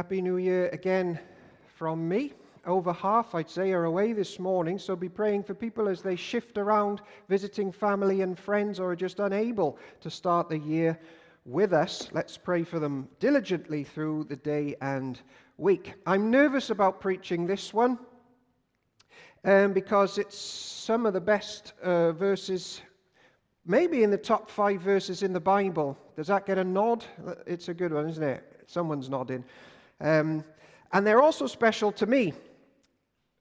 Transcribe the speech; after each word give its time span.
Happy 0.00 0.22
New 0.22 0.38
Year 0.38 0.70
again 0.70 1.20
from 1.76 2.08
me. 2.08 2.32
Over 2.64 2.90
half, 2.90 3.34
I'd 3.34 3.50
say, 3.50 3.72
are 3.72 3.84
away 3.84 4.14
this 4.14 4.38
morning, 4.38 4.78
so 4.78 4.96
be 4.96 5.10
praying 5.10 5.42
for 5.42 5.52
people 5.52 5.88
as 5.88 6.00
they 6.00 6.16
shift 6.16 6.56
around, 6.56 7.02
visiting 7.28 7.70
family 7.70 8.22
and 8.22 8.38
friends, 8.38 8.80
or 8.80 8.92
are 8.92 8.96
just 8.96 9.20
unable 9.20 9.76
to 10.00 10.08
start 10.08 10.48
the 10.48 10.56
year 10.56 10.98
with 11.44 11.74
us. 11.74 12.08
Let's 12.12 12.38
pray 12.38 12.64
for 12.64 12.78
them 12.78 13.10
diligently 13.18 13.84
through 13.84 14.24
the 14.30 14.36
day 14.36 14.74
and 14.80 15.20
week. 15.58 15.92
I'm 16.06 16.30
nervous 16.30 16.70
about 16.70 17.02
preaching 17.02 17.46
this 17.46 17.74
one 17.74 17.98
um, 19.44 19.74
because 19.74 20.16
it's 20.16 20.38
some 20.38 21.04
of 21.04 21.12
the 21.12 21.20
best 21.20 21.74
uh, 21.82 22.12
verses, 22.12 22.80
maybe 23.66 24.02
in 24.02 24.10
the 24.10 24.16
top 24.16 24.50
five 24.50 24.80
verses 24.80 25.22
in 25.22 25.34
the 25.34 25.40
Bible. 25.40 25.98
Does 26.16 26.28
that 26.28 26.46
get 26.46 26.56
a 26.56 26.64
nod? 26.64 27.04
It's 27.46 27.68
a 27.68 27.74
good 27.74 27.92
one, 27.92 28.08
isn't 28.08 28.24
it? 28.24 28.64
Someone's 28.66 29.10
nodding. 29.10 29.44
Um, 30.00 30.44
and 30.92 31.06
they're 31.06 31.22
also 31.22 31.46
special 31.46 31.92
to 31.92 32.06
me. 32.06 32.32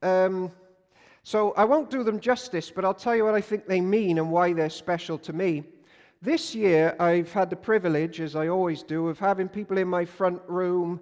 Um, 0.01 0.51
so 1.23 1.53
I 1.57 1.65
won't 1.65 1.89
do 1.89 2.03
them 2.03 2.19
justice, 2.19 2.71
but 2.71 2.85
I'll 2.85 2.93
tell 2.93 3.15
you 3.15 3.25
what 3.25 3.35
I 3.35 3.41
think 3.41 3.67
they 3.67 3.81
mean 3.81 4.17
and 4.17 4.31
why 4.31 4.53
they're 4.53 4.69
special 4.69 5.17
to 5.19 5.33
me. 5.33 5.63
This 6.21 6.53
year, 6.53 6.95
I've 6.99 7.31
had 7.31 7.49
the 7.49 7.55
privilege, 7.55 8.19
as 8.19 8.35
I 8.35 8.47
always 8.47 8.83
do, 8.83 9.07
of 9.07 9.19
having 9.19 9.47
people 9.47 9.77
in 9.77 9.87
my 9.87 10.05
front 10.05 10.41
room, 10.47 10.99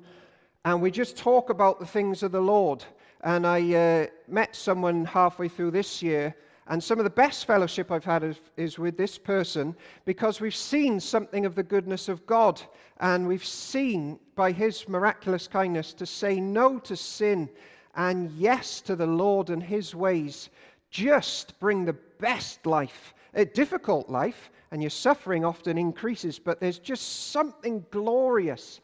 and 0.63 0.81
we 0.81 0.91
just 0.91 1.17
talk 1.17 1.49
about 1.49 1.79
the 1.79 1.85
things 1.85 2.23
of 2.23 2.31
the 2.31 2.41
Lord. 2.41 2.83
And 3.21 3.47
I 3.47 3.73
uh, 3.73 4.07
met 4.27 4.55
someone 4.55 5.05
halfway 5.05 5.47
through 5.47 5.71
this 5.71 6.03
year, 6.03 6.35
and 6.69 6.83
some 6.83 6.99
of 6.99 7.05
the 7.05 7.09
best 7.09 7.45
fellowship 7.45 7.91
I've 7.91 8.03
had 8.03 8.23
is, 8.23 8.37
is 8.57 8.77
with 8.77 8.97
this 8.97 9.17
person 9.17 9.75
because 10.05 10.41
we've 10.41 10.55
seen 10.55 10.99
something 10.99 11.45
of 11.45 11.55
the 11.55 11.63
goodness 11.63 12.09
of 12.09 12.25
God, 12.25 12.61
and 12.99 13.27
we've 13.27 13.45
seen 13.45 14.19
by 14.35 14.51
His 14.51 14.87
miraculous 14.89 15.47
kindness 15.47 15.93
to 15.93 16.05
say 16.05 16.39
no 16.39 16.77
to 16.79 16.95
sin 16.95 17.49
and 17.95 18.31
yes 18.31 18.81
to 18.81 18.95
the 18.95 19.07
Lord 19.07 19.49
and 19.49 19.63
His 19.63 19.95
ways. 19.95 20.49
Just 20.91 21.57
bring 21.59 21.85
the 21.85 21.97
best 22.19 22.65
life, 22.65 23.13
a 23.33 23.45
difficult 23.45 24.09
life, 24.09 24.51
and 24.71 24.81
your 24.81 24.89
suffering 24.89 25.45
often 25.45 25.77
increases, 25.77 26.37
but 26.37 26.59
there's 26.59 26.79
just 26.79 27.31
something 27.31 27.85
glorious 27.91 28.81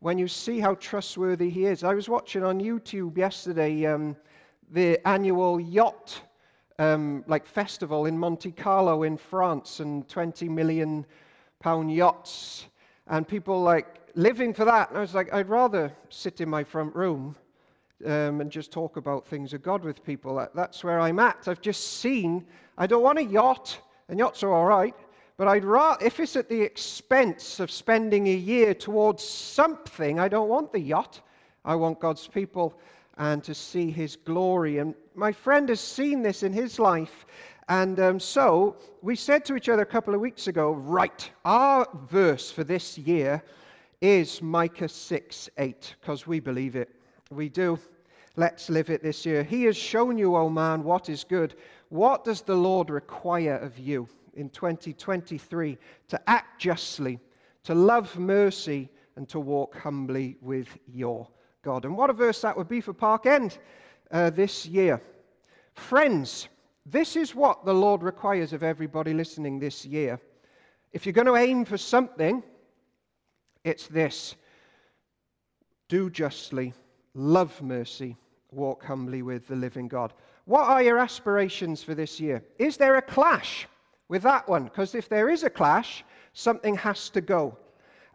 when 0.00 0.16
you 0.16 0.28
see 0.28 0.58
how 0.58 0.74
trustworthy 0.76 1.50
He 1.50 1.66
is. 1.66 1.84
I 1.84 1.92
was 1.92 2.08
watching 2.08 2.42
on 2.42 2.60
YouTube 2.60 3.18
yesterday 3.18 3.84
um, 3.84 4.16
the 4.70 5.06
annual 5.06 5.60
yacht 5.60 6.22
um, 6.78 7.24
like 7.26 7.46
festival 7.46 8.06
in 8.06 8.18
Monte 8.18 8.52
Carlo 8.52 9.02
in 9.02 9.16
France, 9.16 9.80
and 9.80 10.08
20 10.08 10.48
million 10.48 11.06
pound 11.60 11.92
yachts, 11.92 12.66
and 13.08 13.26
people 13.26 13.62
like 13.62 13.86
living 14.14 14.52
for 14.52 14.64
that. 14.64 14.90
And 14.90 14.98
I 14.98 15.00
was 15.00 15.14
like, 15.14 15.32
I'd 15.32 15.48
rather 15.48 15.92
sit 16.10 16.40
in 16.40 16.48
my 16.48 16.64
front 16.64 16.94
room 16.94 17.36
um, 18.04 18.40
and 18.40 18.50
just 18.50 18.72
talk 18.72 18.96
about 18.96 19.26
things 19.26 19.52
of 19.52 19.62
God 19.62 19.82
with 19.82 20.04
people. 20.04 20.46
That's 20.54 20.84
where 20.84 21.00
I'm 21.00 21.18
at. 21.18 21.48
I've 21.48 21.60
just 21.60 21.98
seen, 21.98 22.44
I 22.76 22.86
don't 22.86 23.02
want 23.02 23.18
a 23.18 23.24
yacht, 23.24 23.78
and 24.08 24.18
yachts 24.18 24.42
are 24.42 24.52
all 24.52 24.66
right, 24.66 24.94
but 25.36 25.48
I'd 25.48 25.64
rather, 25.64 26.04
if 26.04 26.18
it's 26.18 26.36
at 26.36 26.48
the 26.48 26.60
expense 26.60 27.60
of 27.60 27.70
spending 27.70 28.26
a 28.28 28.34
year 28.34 28.74
towards 28.74 29.22
something, 29.22 30.18
I 30.18 30.28
don't 30.28 30.48
want 30.48 30.72
the 30.72 30.80
yacht. 30.80 31.20
I 31.64 31.74
want 31.74 32.00
God's 32.00 32.26
people 32.26 32.78
and 33.18 33.42
to 33.44 33.54
see 33.54 33.90
his 33.90 34.16
glory. 34.16 34.78
And 34.78 34.94
my 35.14 35.32
friend 35.32 35.68
has 35.68 35.80
seen 35.80 36.22
this 36.22 36.42
in 36.42 36.52
his 36.52 36.78
life. 36.78 37.26
And 37.68 37.98
um, 37.98 38.20
so 38.20 38.76
we 39.02 39.16
said 39.16 39.44
to 39.46 39.56
each 39.56 39.68
other 39.68 39.82
a 39.82 39.86
couple 39.86 40.14
of 40.14 40.20
weeks 40.20 40.46
ago, 40.46 40.72
right, 40.72 41.28
our 41.44 41.86
verse 42.10 42.50
for 42.50 42.64
this 42.64 42.96
year 42.98 43.42
is 44.00 44.42
Micah 44.42 44.88
6 44.88 45.50
8, 45.56 45.96
because 46.00 46.26
we 46.26 46.38
believe 46.38 46.76
it. 46.76 46.90
We 47.30 47.48
do. 47.48 47.78
Let's 48.36 48.68
live 48.68 48.90
it 48.90 49.02
this 49.02 49.24
year. 49.24 49.42
He 49.42 49.64
has 49.64 49.76
shown 49.76 50.18
you, 50.18 50.36
O 50.36 50.42
oh 50.42 50.50
man, 50.50 50.84
what 50.84 51.08
is 51.08 51.24
good. 51.24 51.54
What 51.88 52.24
does 52.24 52.42
the 52.42 52.54
Lord 52.54 52.90
require 52.90 53.56
of 53.56 53.78
you 53.78 54.06
in 54.34 54.50
2023? 54.50 55.78
To 56.08 56.28
act 56.28 56.60
justly, 56.60 57.18
to 57.64 57.74
love 57.74 58.16
mercy, 58.18 58.90
and 59.16 59.26
to 59.30 59.40
walk 59.40 59.74
humbly 59.78 60.36
with 60.42 60.68
your 60.86 61.26
God. 61.66 61.84
And 61.84 61.96
what 61.96 62.10
a 62.10 62.12
verse 62.12 62.40
that 62.42 62.56
would 62.56 62.68
be 62.68 62.80
for 62.80 62.92
Park 62.92 63.26
End 63.26 63.58
uh, 64.12 64.30
this 64.30 64.66
year. 64.66 65.02
Friends, 65.74 66.46
this 66.86 67.16
is 67.16 67.34
what 67.34 67.64
the 67.64 67.74
Lord 67.74 68.04
requires 68.04 68.52
of 68.52 68.62
everybody 68.62 69.12
listening 69.12 69.58
this 69.58 69.84
year. 69.84 70.20
If 70.92 71.04
you're 71.04 71.12
going 71.12 71.26
to 71.26 71.34
aim 71.34 71.64
for 71.64 71.76
something, 71.76 72.44
it's 73.64 73.88
this 73.88 74.36
do 75.88 76.08
justly, 76.08 76.72
love 77.14 77.60
mercy, 77.60 78.16
walk 78.52 78.84
humbly 78.84 79.22
with 79.22 79.48
the 79.48 79.56
living 79.56 79.88
God. 79.88 80.12
What 80.44 80.68
are 80.68 80.84
your 80.84 80.98
aspirations 80.98 81.82
for 81.82 81.96
this 81.96 82.20
year? 82.20 82.44
Is 82.60 82.76
there 82.76 82.94
a 82.94 83.02
clash 83.02 83.66
with 84.08 84.22
that 84.22 84.48
one? 84.48 84.64
Because 84.64 84.94
if 84.94 85.08
there 85.08 85.28
is 85.28 85.42
a 85.42 85.50
clash, 85.50 86.04
something 86.32 86.76
has 86.76 87.10
to 87.10 87.20
go. 87.20 87.58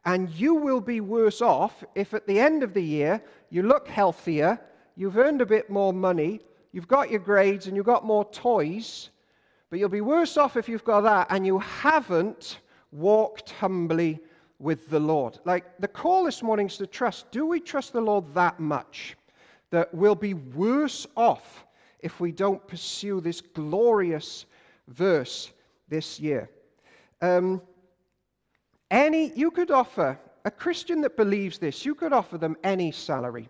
And 0.06 0.30
you 0.32 0.56
will 0.56 0.82
be 0.82 1.00
worse 1.00 1.42
off 1.42 1.84
if 1.96 2.14
at 2.14 2.26
the 2.26 2.40
end 2.40 2.64
of 2.64 2.74
the 2.74 2.84
year 2.84 3.22
you 3.50 3.64
look 3.64 3.88
healthier, 3.88 4.60
you've 4.96 5.18
earned 5.18 5.42
a 5.42 5.46
bit 5.46 5.70
more 5.70 5.94
money, 5.94 6.42
you've 6.72 6.88
got 6.88 7.12
your 7.12 7.20
grades, 7.20 7.68
and 7.68 7.76
you've 7.76 7.86
got 7.86 8.06
more 8.06 8.26
toys. 8.32 9.10
But 9.70 9.80
you'll 9.80 9.90
be 9.90 10.02
worse 10.02 10.38
off 10.38 10.58
if 10.58 10.68
you've 10.68 10.84
got 10.84 11.02
that 11.02 11.28
and 11.30 11.46
you 11.46 11.60
haven't 11.60 12.60
walked 12.92 13.52
humbly 13.52 14.20
with 14.60 14.90
the 14.90 15.00
Lord. 15.00 15.40
Like 15.46 15.66
the 15.80 15.88
call 15.88 16.26
this 16.26 16.44
morning 16.44 16.68
is 16.68 16.78
to 16.78 16.88
trust. 16.88 17.32
Do 17.32 17.46
we 17.46 17.60
trust 17.60 17.94
the 17.94 18.02
Lord 18.02 18.34
that 18.34 18.60
much 18.60 19.18
that 19.70 19.94
we'll 19.94 20.16
be 20.16 20.34
worse 20.34 21.08
off 21.16 21.66
if 22.00 22.20
we 22.20 22.32
don't 22.32 22.66
pursue 22.68 23.22
this 23.22 23.42
glorious 23.42 24.46
verse 24.88 25.52
this 25.90 26.20
year? 26.20 26.50
Um, 27.22 27.62
any, 28.92 29.32
you 29.36 29.50
could 29.50 29.72
offer 29.72 30.20
a 30.46 30.52
Christian 30.52 31.02
that 31.02 31.18
believes 31.18 31.58
this, 31.58 31.84
you 31.86 31.96
could 31.96 32.14
offer 32.14 32.38
them 32.38 32.56
any 32.64 32.92
salary, 32.92 33.50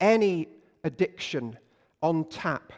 any 0.00 0.48
addiction 0.84 1.58
on 2.00 2.24
tap, 2.24 2.72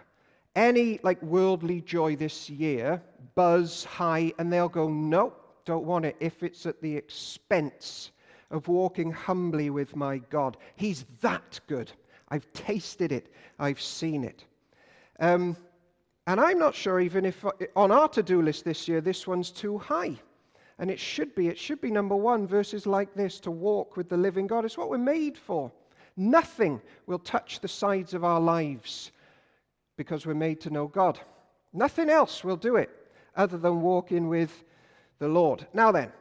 any 0.57 0.99
like 1.05 1.23
worldly 1.23 1.81
joy 1.83 2.17
this 2.17 2.51
year, 2.51 3.01
buzz 3.37 3.85
high, 3.85 4.33
and 4.39 4.53
they'll 4.53 4.69
go, 4.69 4.89
nope 4.89 5.41
don't 5.65 5.85
want 5.85 6.05
it 6.05 6.17
if 6.21 6.43
it's 6.43 6.67
at 6.67 6.81
the 6.81 6.97
expense 6.97 8.13
of 8.51 8.69
walking 8.69 9.11
humbly 9.11 9.71
with 9.71 9.97
my 9.97 10.19
God. 10.19 10.57
He's 10.77 11.05
that 11.21 11.61
good. 11.67 11.91
I've 12.29 12.51
tasted 12.53 13.13
it, 13.13 13.33
I've 13.59 13.81
seen 13.81 14.25
it. 14.25 14.45
Um, 15.21 15.57
and 16.27 16.41
I'm 16.41 16.59
not 16.59 16.75
sure 16.75 17.01
even 17.01 17.25
if 17.25 17.45
on 17.77 17.91
our 17.91 18.09
to 18.09 18.23
do 18.23 18.43
list 18.43 18.65
this 18.65 18.89
year, 18.89 19.01
this 19.01 19.27
one's 19.27 19.51
too 19.51 19.79
high. 19.79 20.17
And 20.79 20.91
it 20.91 20.99
should 20.99 21.35
be. 21.35 21.49
It 21.49 21.59
should 21.59 21.81
be 21.81 21.91
number 21.91 22.17
one, 22.17 22.47
verses 22.47 22.87
like 22.87 23.15
this 23.15 23.39
to 23.41 23.51
walk 23.51 23.97
with 23.97 24.09
the 24.09 24.17
living 24.17 24.47
God. 24.47 24.65
It's 24.65 24.77
what 24.77 24.91
we're 24.91 24.99
made 24.99 25.39
for. 25.39 25.71
Nothing 26.17 26.81
will 27.07 27.19
touch 27.19 27.61
the 27.61 27.69
sides 27.69 28.15
of 28.15 28.25
our 28.25 28.41
lives 28.41 29.13
because 29.97 30.27
we're 30.27 30.35
made 30.35 30.61
to 30.63 30.71
know 30.71 30.87
God. 30.87 31.21
Nothing 31.73 32.09
else 32.09 32.45
will 32.45 32.57
do 32.57 32.77
it 32.77 32.91
other 33.37 33.59
than 33.59 33.81
walking 33.81 34.29
with 34.29 34.65
the 35.19 35.29
Lord. 35.29 35.67
Now 35.73 35.93
then, 35.93 36.13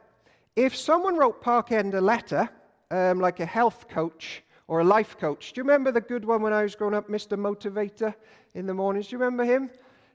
if 0.56 0.76
someone 0.76 1.16
wrote 1.16 1.40
Park 1.40 1.72
End 1.72 1.94
a 1.94 2.00
letter, 2.00 2.48
um, 2.90 3.20
like 3.20 3.40
a 3.40 3.46
health 3.46 3.88
coach 3.88 4.42
or 4.66 4.80
a 4.80 4.84
life 4.84 5.16
coach, 5.18 5.52
do 5.52 5.60
you 5.60 5.62
remember 5.64 5.92
the 5.92 6.00
good 6.00 6.24
one 6.24 6.42
when 6.42 6.52
I 6.52 6.62
was 6.62 6.74
growing 6.74 6.94
up, 6.94 7.08
Mr. 7.08 7.38
Motivator 7.38 8.14
in 8.54 8.66
the 8.66 8.74
mornings? 8.74 9.08
Do 9.08 9.16
you 9.16 9.18
remember 9.18 9.44
him? 9.44 9.70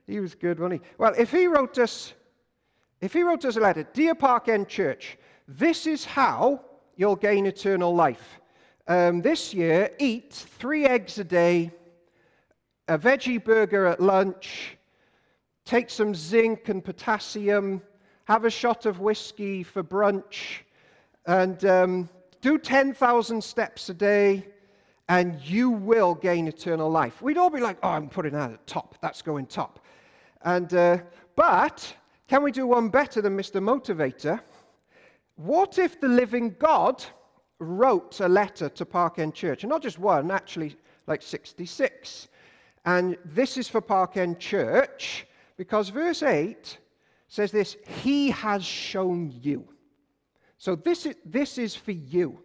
He 0.07 0.19
was 0.19 0.35
good, 0.35 0.59
wasn't 0.59 0.81
he? 0.81 0.89
Well, 0.97 1.13
if 1.17 1.31
he 1.31 1.47
wrote 1.47 1.77
us, 1.77 2.13
if 3.01 3.13
he 3.13 3.23
wrote 3.23 3.45
us 3.45 3.55
a 3.55 3.59
letter, 3.59 3.83
Dear 3.93 4.15
Park 4.15 4.49
End 4.49 4.67
Church, 4.67 5.17
this 5.47 5.87
is 5.87 6.05
how 6.05 6.61
you'll 6.95 7.15
gain 7.15 7.45
eternal 7.45 7.95
life. 7.95 8.39
Um, 8.87 9.21
this 9.21 9.53
year, 9.53 9.91
eat 9.99 10.33
three 10.33 10.85
eggs 10.85 11.17
a 11.17 11.23
day, 11.23 11.71
a 12.87 12.97
veggie 12.97 13.43
burger 13.43 13.85
at 13.85 14.01
lunch, 14.01 14.77
take 15.63 15.89
some 15.89 16.13
zinc 16.13 16.69
and 16.69 16.83
potassium, 16.83 17.81
have 18.25 18.45
a 18.45 18.49
shot 18.49 18.85
of 18.85 18.99
whiskey 18.99 19.63
for 19.63 19.83
brunch, 19.83 20.61
and 21.25 21.63
um, 21.65 22.09
do 22.41 22.57
10,000 22.57 23.43
steps 23.43 23.89
a 23.89 23.93
day, 23.93 24.45
and 25.07 25.39
you 25.41 25.69
will 25.69 26.15
gain 26.15 26.47
eternal 26.47 26.89
life. 26.89 27.21
We'd 27.21 27.37
all 27.37 27.49
be 27.49 27.59
like, 27.59 27.77
oh, 27.81 27.89
I'm 27.89 28.09
putting 28.09 28.33
that 28.33 28.51
at 28.51 28.67
top. 28.67 28.95
That's 29.01 29.21
going 29.21 29.45
top. 29.45 29.79
And, 30.41 30.73
uh, 30.73 30.97
but 31.35 31.93
can 32.29 32.43
we 32.43 32.51
do 32.51 32.67
one 32.67 32.89
better 32.89 33.23
than 33.23 33.35
Mr. 33.35 33.59
Motivator? 33.59 34.39
What 35.35 35.79
if 35.79 35.99
the 35.99 36.07
living 36.07 36.55
God 36.59 37.03
wrote 37.57 38.19
a 38.19 38.29
letter 38.29 38.69
to 38.69 38.85
Park 38.85 39.17
End 39.17 39.33
Church? 39.33 39.63
And 39.63 39.69
not 39.71 39.81
just 39.81 39.97
one, 39.97 40.29
actually, 40.29 40.77
like 41.07 41.23
66. 41.23 42.27
And 42.85 43.17
this 43.25 43.57
is 43.57 43.67
for 43.67 43.81
Park 43.81 44.15
End 44.15 44.39
Church 44.39 45.25
because 45.57 45.89
verse 45.89 46.21
8 46.21 46.77
says 47.27 47.51
this 47.51 47.77
He 48.03 48.29
has 48.29 48.63
shown 48.63 49.33
you. 49.41 49.67
So 50.59 50.75
this 50.75 51.07
is, 51.07 51.15
this 51.25 51.57
is 51.57 51.75
for 51.75 51.93
you. 51.93 52.39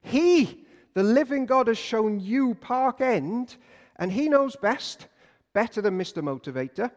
He, 0.00 0.64
The 0.94 1.02
living 1.02 1.44
God 1.44 1.66
has 1.66 1.76
shown 1.76 2.20
you 2.20 2.54
Park 2.54 3.02
End, 3.02 3.56
and 3.96 4.10
He 4.10 4.30
knows 4.30 4.56
best, 4.56 5.08
better 5.52 5.82
than 5.82 5.98
Mr. 5.98 6.22
Motivator, 6.22 6.90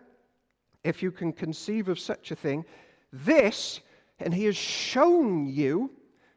if 0.83 1.03
you 1.03 1.11
can 1.11 1.33
conceive 1.33 1.89
of 1.89 1.99
such 1.99 2.31
a 2.31 2.35
thing. 2.35 2.65
This, 3.11 3.81
and 4.19 4.33
He 4.33 4.45
has 4.45 4.55
shown 4.55 5.47
you 5.47 5.91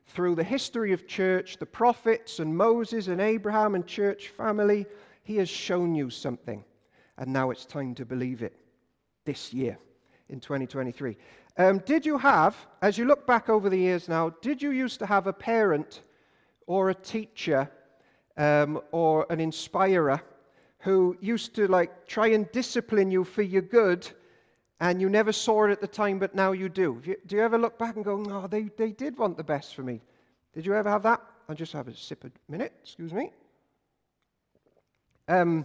through 0.07 0.35
the 0.35 0.45
history 0.45 0.93
of 0.93 1.07
church, 1.07 1.59
the 1.59 1.67
prophets 1.67 2.39
and 2.39 2.57
Moses 2.57 3.09
and 3.09 3.21
Abraham 3.21 3.75
and 3.75 3.87
church 3.87 4.29
family, 4.29 4.87
He 5.23 5.37
has 5.37 5.49
shown 5.49 5.95
you 5.95 6.11
something. 6.11 6.65
And 7.19 7.33
now 7.33 7.51
it's 7.51 7.65
time 7.65 7.95
to 7.97 8.05
believe 8.05 8.43
it 8.43 8.55
this 9.25 9.53
year 9.53 9.79
in 10.29 10.41
2023. 10.41 11.17
Um, 11.59 11.79
did 11.81 12.07
you 12.07 12.17
have, 12.19 12.57
as 12.81 12.97
you 12.97 13.05
look 13.05 13.27
back 13.27 13.49
over 13.49 13.69
the 13.69 13.77
years 13.77 14.09
now, 14.09 14.31
did 14.41 14.63
you 14.63 14.71
used 14.71 14.99
to 15.01 15.07
have 15.07 15.27
a 15.27 15.33
parent 15.33 16.03
or 16.67 16.91
a 16.91 16.95
teacher 16.95 17.71
um, 18.37 18.81
or 18.93 19.27
an 19.29 19.41
inspirer 19.41 20.21
who 20.79 21.17
used 21.21 21.55
to 21.55 21.69
like 21.69 22.07
try 22.07 22.29
and 22.29 22.51
discipline 22.53 23.11
you 23.11 23.25
for 23.25 23.43
your 23.43 23.63
good 23.63 24.09
and 24.83 25.01
you 25.01 25.09
never 25.09 25.31
saw 25.31 25.65
it 25.65 25.71
at 25.71 25.81
the 25.81 25.87
time, 25.87 26.19
but 26.19 26.35
now 26.35 26.51
you 26.51 26.69
do? 26.69 27.01
Do 27.05 27.37
you 27.37 27.41
ever 27.41 27.57
look 27.57 27.79
back 27.79 27.95
and 27.95 28.05
go, 28.05 28.17
no, 28.17 28.49
they, 28.49 28.63
they 28.77 28.91
did 28.91 29.17
want 29.17 29.37
the 29.37 29.45
best 29.45 29.77
for 29.77 29.85
me? 29.85 30.01
Did 30.53 30.67
you 30.67 30.75
ever 30.75 30.91
have 30.91 31.05
that? 31.05 31.23
I'll 31.49 31.55
just 31.55 31.73
have 31.73 31.87
a 31.87 31.95
sip 31.95 32.25
a 32.25 32.33
minute, 32.51 32.73
excuse 32.83 33.13
me. 33.13 33.31
Um, 35.29 35.65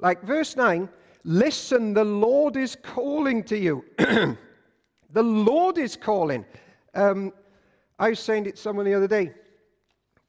like 0.00 0.24
verse 0.24 0.56
9 0.56 0.88
Listen, 1.22 1.94
the 1.94 2.02
Lord 2.02 2.56
is 2.56 2.76
calling 2.82 3.44
to 3.44 3.56
you. 3.56 3.84
the 3.96 4.36
Lord 5.22 5.78
is 5.78 5.94
calling. 5.94 6.44
Um, 6.94 7.32
I 7.96 8.08
was 8.08 8.18
saying 8.18 8.46
it 8.46 8.56
to 8.56 8.60
someone 8.60 8.86
the 8.86 8.94
other 8.94 9.06
day. 9.06 9.34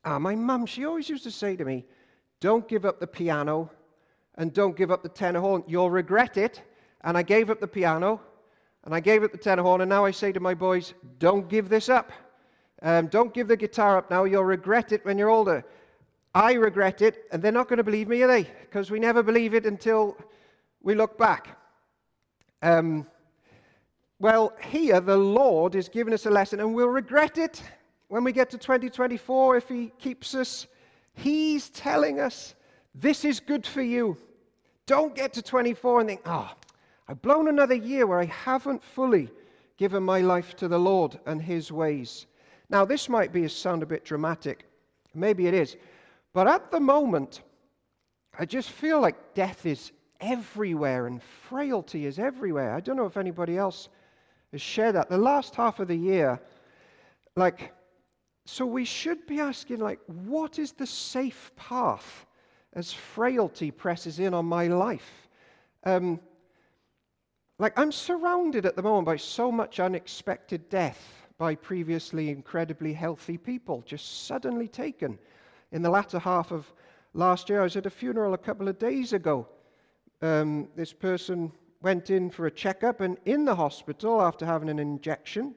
Ah, 0.06 0.20
my 0.20 0.36
mum, 0.36 0.68
she 0.68 0.86
always 0.86 1.10
used 1.10 1.24
to 1.24 1.32
say 1.32 1.56
to 1.56 1.66
me, 1.66 1.84
Don't 2.40 2.68
give 2.68 2.86
up 2.86 3.00
the 3.00 3.08
piano 3.08 3.72
and 4.36 4.54
don't 4.54 4.78
give 4.78 4.92
up 4.92 5.02
the 5.02 5.10
tenor 5.10 5.40
horn. 5.40 5.64
You'll 5.66 5.90
regret 5.90 6.38
it. 6.38 6.62
And 7.04 7.18
I 7.18 7.24
gave 7.24 7.50
up 7.50 7.60
the 7.60 7.68
piano 7.68 8.22
and 8.86 8.94
I 8.94 9.00
gave 9.00 9.24
up 9.24 9.32
the 9.32 9.38
tenor 9.38 9.64
horn. 9.64 9.82
And 9.82 9.90
now 9.90 10.06
I 10.06 10.12
say 10.12 10.32
to 10.32 10.40
my 10.40 10.54
boys, 10.54 10.94
Don't 11.20 11.48
give 11.48 11.70
this 11.70 11.90
up. 11.90 12.12
Um, 12.82 13.08
don't 13.08 13.34
give 13.34 13.48
the 13.48 13.56
guitar 13.56 13.98
up 13.98 14.12
now. 14.12 14.26
You'll 14.26 14.44
regret 14.44 14.92
it 14.92 15.06
when 15.06 15.18
you're 15.18 15.30
older. 15.30 15.64
I 16.36 16.54
regret 16.54 17.02
it, 17.02 17.26
and 17.32 17.42
they're 17.42 17.52
not 17.52 17.70
going 17.70 17.78
to 17.78 17.84
believe 17.84 18.08
me, 18.10 18.24
are 18.24 18.28
they? 18.28 18.44
Because 18.62 18.92
we 18.92 19.00
never 19.00 19.24
believe 19.24 19.54
it 19.54 19.66
until 19.66 20.18
we 20.82 20.96
look 20.96 21.18
back. 21.18 21.58
Um, 22.62 23.08
well, 24.20 24.54
here 24.62 25.00
the 25.00 25.16
Lord 25.16 25.76
is 25.76 25.88
giving 25.88 26.14
us 26.14 26.26
a 26.26 26.30
lesson, 26.30 26.60
and 26.60 26.74
we'll 26.74 26.88
regret 26.88 27.38
it 27.38 27.62
when 28.08 28.24
we 28.24 28.32
get 28.32 28.50
to 28.50 28.58
2024 28.58 29.58
if 29.58 29.70
He 29.70 29.92
keeps 30.00 30.36
us. 30.36 30.68
He's 31.14 31.70
telling 31.70 32.20
us 32.20 32.56
this 32.96 33.24
is 33.24 33.40
good 33.40 33.66
for 33.66 33.82
you. 33.82 34.18
Don't 34.86 35.16
get 35.16 35.34
to 35.34 35.42
24 35.42 36.02
and 36.02 36.10
think, 36.10 36.22
oh, 36.26 36.52
I've 37.08 37.22
blown 37.22 37.48
another 37.48 37.76
year 37.76 38.08
where 38.08 38.20
I 38.20 38.26
haven't 38.26 38.84
fully 38.84 39.30
given 39.78 40.04
my 40.04 40.22
life 40.22 40.56
to 40.58 40.68
the 40.68 40.80
Lord 40.80 41.20
and 41.26 41.42
His 41.42 41.72
ways. 41.72 42.28
Now, 42.70 42.86
this 42.86 43.10
might 43.10 43.34
be 43.34 43.48
sound 43.48 43.84
a 43.84 43.88
bit 43.88 44.06
dramatic. 44.06 44.66
Maybe 45.14 45.48
it 45.48 45.54
is. 45.54 45.76
But 46.34 46.48
at 46.48 46.72
the 46.72 46.80
moment, 46.80 47.42
I 48.38 48.46
just 48.46 48.70
feel 48.70 49.00
like 49.00 49.34
death 49.34 49.66
is 49.66 49.92
everywhere 50.20 51.08
and 51.08 51.22
frailty 51.22 52.06
is 52.06 52.18
everywhere. 52.18 52.74
I 52.74 52.80
don't 52.80 52.96
know 52.96 53.06
if 53.06 53.18
anybody 53.18 53.58
else 53.58 53.90
has 54.52 54.62
shared 54.62 54.96
that. 54.96 55.10
The 55.10 55.18
last 55.18 55.56
half 55.56 55.80
of 55.80 55.88
the 55.90 55.96
year, 55.96 56.40
like, 57.36 57.74
so 58.46 58.66
we 58.66 58.86
should 58.86 59.28
be 59.28 59.40
asking, 59.40 59.80
like, 59.80 60.00
what 60.08 60.58
is 60.60 60.72
the 60.72 60.88
safe 60.88 61.52
path 61.56 62.26
as 62.74 62.92
frailty 62.92 63.72
presses 63.72 64.20
in 64.20 64.34
on 64.34 64.46
my 64.46 64.68
life? 64.68 65.28
Um, 65.84 66.20
like, 67.60 67.78
I'm 67.78 67.92
surrounded 67.92 68.66
at 68.66 68.76
the 68.76 68.82
moment 68.82 69.06
by 69.06 69.18
so 69.18 69.52
much 69.52 69.80
unexpected 69.80 70.70
death 70.70 71.28
by 71.38 71.56
previously 71.56 72.30
incredibly 72.30 72.94
healthy 72.94 73.38
people, 73.38 73.84
just 73.86 74.26
suddenly 74.26 74.68
taken. 74.68 75.20
In 75.72 75.82
the 75.82 75.90
latter 75.90 76.20
half 76.20 76.52
of 76.52 76.72
last 77.14 77.50
year, 77.50 77.62
I 77.62 77.64
was 77.64 77.76
at 77.76 77.86
a 77.86 77.90
funeral 77.90 78.34
a 78.34 78.38
couple 78.38 78.68
of 78.68 78.80
days 78.80 79.14
ago 79.14 79.48
um, 80.24 80.70
this 80.78 80.94
person 80.94 81.52
went 81.82 82.10
in 82.10 82.30
for 82.30 82.46
a 82.46 82.52
checkup, 82.52 83.02
and 83.02 83.18
in 83.26 83.44
the 83.44 83.56
hospital, 83.56 84.22
after 84.22 84.46
having 84.46 84.70
an 84.70 84.80
injection, 84.80 85.54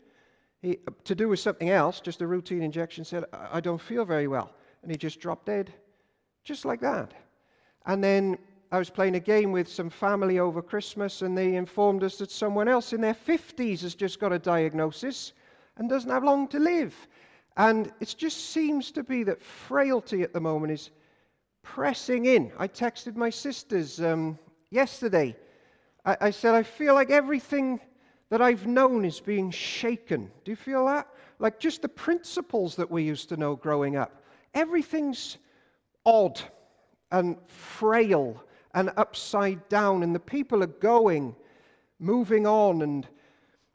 he, 0.61 0.79
to 1.05 1.15
do 1.15 1.29
with 1.29 1.39
something 1.39 1.71
else, 1.71 2.01
just 2.01 2.21
a 2.21 2.27
routine 2.27 2.63
injection, 2.63 3.05
said, 3.05 3.25
I 3.33 3.61
don't 3.61 3.81
feel 3.81 4.05
very 4.05 4.27
well. 4.27 4.53
And 4.83 4.91
he 4.91 4.99
just 4.99 5.21
dropped 5.21 5.47
dead, 5.47 5.73
just 6.43 6.65
like 6.65 6.81
that. 6.81 7.15
And 7.87 8.03
then 8.03 8.39
I 8.73 8.79
was 8.79 8.91
playing 8.91 9.15
a 9.15 9.21
game 9.21 9.53
with 9.53 9.69
some 9.69 9.91
family 9.91 10.41
over 10.41 10.61
Christmas, 10.61 11.23
and 11.23 11.39
they 11.39 11.55
informed 11.55 12.03
us 12.03 12.17
that 12.19 12.33
someone 12.33 12.67
else 12.67 12.93
in 12.93 13.01
their 13.01 13.15
50s 13.15 13.83
has 13.83 13.95
just 13.95 14.19
got 14.19 14.33
a 14.33 14.39
diagnosis 14.39 15.33
and 15.77 15.89
doesn't 15.89 16.11
have 16.11 16.25
long 16.25 16.49
to 16.49 16.59
live. 16.59 16.95
And 17.57 17.93
it 18.01 18.15
just 18.19 18.51
seems 18.51 18.91
to 18.93 19.05
be 19.05 19.23
that 19.23 19.41
frailty 19.41 20.23
at 20.23 20.33
the 20.33 20.41
moment 20.41 20.73
is 20.73 20.91
pressing 21.63 22.27
in. 22.27 22.51
I 22.59 22.67
texted 22.67 23.15
my 23.15 23.31
sisters 23.31 24.01
um, 24.01 24.39
yesterday. 24.71 25.37
I, 26.05 26.17
I 26.23 26.31
said, 26.31 26.55
I 26.55 26.65
feel 26.65 26.95
like 26.95 27.11
everything 27.11 27.81
that 28.31 28.43
I've 28.43 28.67
known 28.67 29.05
is 29.05 29.21
being 29.21 29.53
shaken. 29.53 30.31
Do 30.45 30.51
you 30.51 30.57
feel 30.57 30.87
that? 30.87 31.07
Like 31.39 31.61
just 31.61 31.83
the 31.83 31.89
principles 31.89 32.75
that 32.77 32.91
we 32.91 33.05
used 33.05 33.29
to 33.29 33.37
know 33.37 33.55
growing 33.55 33.97
up. 33.97 34.25
Everything's 34.55 35.39
odd 36.05 36.41
and 37.13 37.37
frail 37.47 38.43
and 38.77 38.93
upside 38.97 39.69
down, 39.69 40.05
and 40.05 40.15
the 40.15 40.21
people 40.21 40.63
are 40.63 40.69
going, 40.69 41.35
moving 41.99 42.47
on, 42.47 42.83
and 42.83 43.09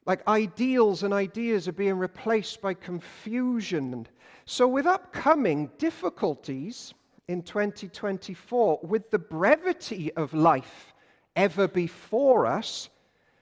like 0.05 0.25
ideals 0.27 1.03
and 1.03 1.13
ideas 1.13 1.67
are 1.67 1.73
being 1.73 1.97
replaced 1.97 2.61
by 2.61 2.73
confusion. 2.73 3.93
And 3.93 4.09
so, 4.45 4.67
with 4.67 4.85
upcoming 4.85 5.69
difficulties, 5.77 6.93
in 7.31 7.41
2024 7.41 8.79
with 8.83 9.09
the 9.09 9.17
brevity 9.17 10.11
of 10.13 10.33
life 10.33 10.93
ever 11.37 11.67
before 11.67 12.45
us. 12.45 12.89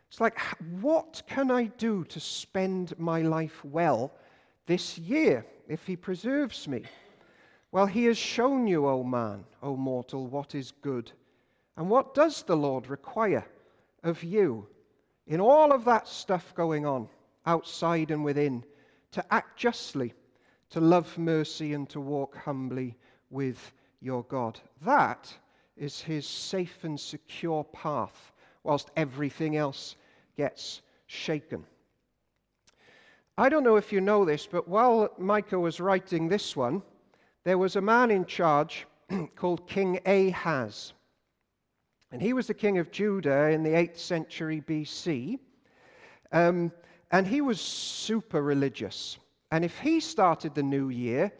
It's 0.09 0.21
like, 0.21 0.39
what 0.79 1.23
can 1.27 1.51
I 1.51 1.65
do 1.65 2.03
to 2.05 2.19
spend 2.19 2.97
my 2.97 3.21
life 3.21 3.63
well 3.65 4.11
this 4.65 4.97
year 4.97 5.45
if 5.67 5.85
He 5.85 5.95
preserves 5.95 6.67
me? 6.67 6.83
Well, 7.71 7.85
He 7.85 8.05
has 8.05 8.17
shown 8.17 8.67
you, 8.67 8.87
O 8.87 9.03
man, 9.03 9.43
O 9.61 9.75
mortal, 9.75 10.27
what 10.27 10.55
is 10.55 10.71
good. 10.81 11.11
And 11.79 11.89
what 11.89 12.13
does 12.13 12.43
the 12.43 12.57
Lord 12.57 12.89
require 12.89 13.45
of 14.03 14.21
you 14.21 14.67
in 15.27 15.39
all 15.39 15.71
of 15.71 15.85
that 15.85 16.09
stuff 16.09 16.53
going 16.53 16.85
on, 16.85 17.07
outside 17.45 18.11
and 18.11 18.21
within, 18.21 18.65
to 19.13 19.25
act 19.33 19.57
justly, 19.57 20.13
to 20.71 20.81
love 20.81 21.17
mercy, 21.17 21.73
and 21.73 21.89
to 21.89 22.01
walk 22.01 22.35
humbly 22.35 22.97
with 23.29 23.71
your 24.01 24.23
God. 24.23 24.59
That 24.81 25.33
is 25.77 26.01
his 26.01 26.27
safe 26.27 26.83
and 26.83 26.99
secure 26.99 27.63
path, 27.63 28.33
whilst 28.63 28.91
everything 28.97 29.55
else 29.55 29.95
gets 30.35 30.81
shaken. 31.05 31.65
I 33.37 33.47
don't 33.47 33.63
know 33.63 33.77
if 33.77 33.93
you 33.93 34.01
know 34.01 34.25
this, 34.25 34.45
but 34.45 34.67
while 34.67 35.13
Micah 35.17 35.57
was 35.57 35.79
writing 35.79 36.27
this 36.27 36.57
one, 36.57 36.81
there 37.45 37.57
was 37.57 37.77
a 37.77 37.81
man 37.81 38.11
in 38.11 38.25
charge 38.25 38.85
called 39.37 39.65
King 39.65 40.01
Ahaz. 40.05 40.91
And 42.11 42.21
he 42.21 42.33
was 42.33 42.47
the 42.47 42.53
king 42.53 42.77
of 42.77 42.91
Judah 42.91 43.49
in 43.49 43.63
the 43.63 43.69
8th 43.69 43.97
century 43.97 44.63
BC. 44.67 45.39
Um, 46.31 46.71
and 47.11 47.27
he 47.27 47.41
was 47.41 47.59
super 47.59 48.41
religious. 48.41 49.17
And 49.51 49.65
if 49.65 49.79
he 49.79 49.99
started 49.99 50.55
the 50.55 50.63
new 50.63 50.89
year, 50.89 51.31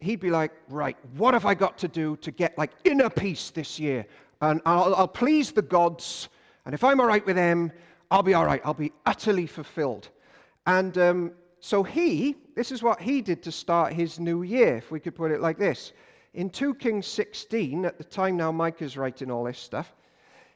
he'd 0.00 0.20
be 0.20 0.30
like, 0.30 0.52
right, 0.68 0.96
what 1.16 1.34
have 1.34 1.46
I 1.46 1.54
got 1.54 1.78
to 1.78 1.88
do 1.88 2.16
to 2.18 2.30
get 2.30 2.56
like 2.58 2.72
inner 2.84 3.10
peace 3.10 3.50
this 3.50 3.78
year? 3.78 4.06
And 4.40 4.60
I'll, 4.66 4.94
I'll 4.94 5.08
please 5.08 5.52
the 5.52 5.62
gods. 5.62 6.28
And 6.64 6.74
if 6.74 6.84
I'm 6.84 7.00
all 7.00 7.06
right 7.06 7.24
with 7.24 7.36
them, 7.36 7.72
I'll 8.10 8.22
be 8.22 8.34
all 8.34 8.44
right. 8.44 8.60
I'll 8.64 8.74
be 8.74 8.92
utterly 9.04 9.46
fulfilled. 9.46 10.08
And 10.66 10.96
um, 10.98 11.32
so 11.60 11.82
he, 11.82 12.36
this 12.54 12.70
is 12.70 12.82
what 12.82 13.00
he 13.00 13.22
did 13.22 13.42
to 13.44 13.52
start 13.52 13.92
his 13.92 14.18
new 14.18 14.42
year, 14.42 14.76
if 14.76 14.90
we 14.90 15.00
could 15.00 15.14
put 15.14 15.30
it 15.30 15.40
like 15.40 15.58
this. 15.58 15.92
In 16.36 16.50
2 16.50 16.74
Kings 16.74 17.06
16, 17.06 17.86
at 17.86 17.96
the 17.96 18.04
time 18.04 18.36
now 18.36 18.52
Micah's 18.52 18.98
writing 18.98 19.30
all 19.30 19.44
this 19.44 19.58
stuff, 19.58 19.94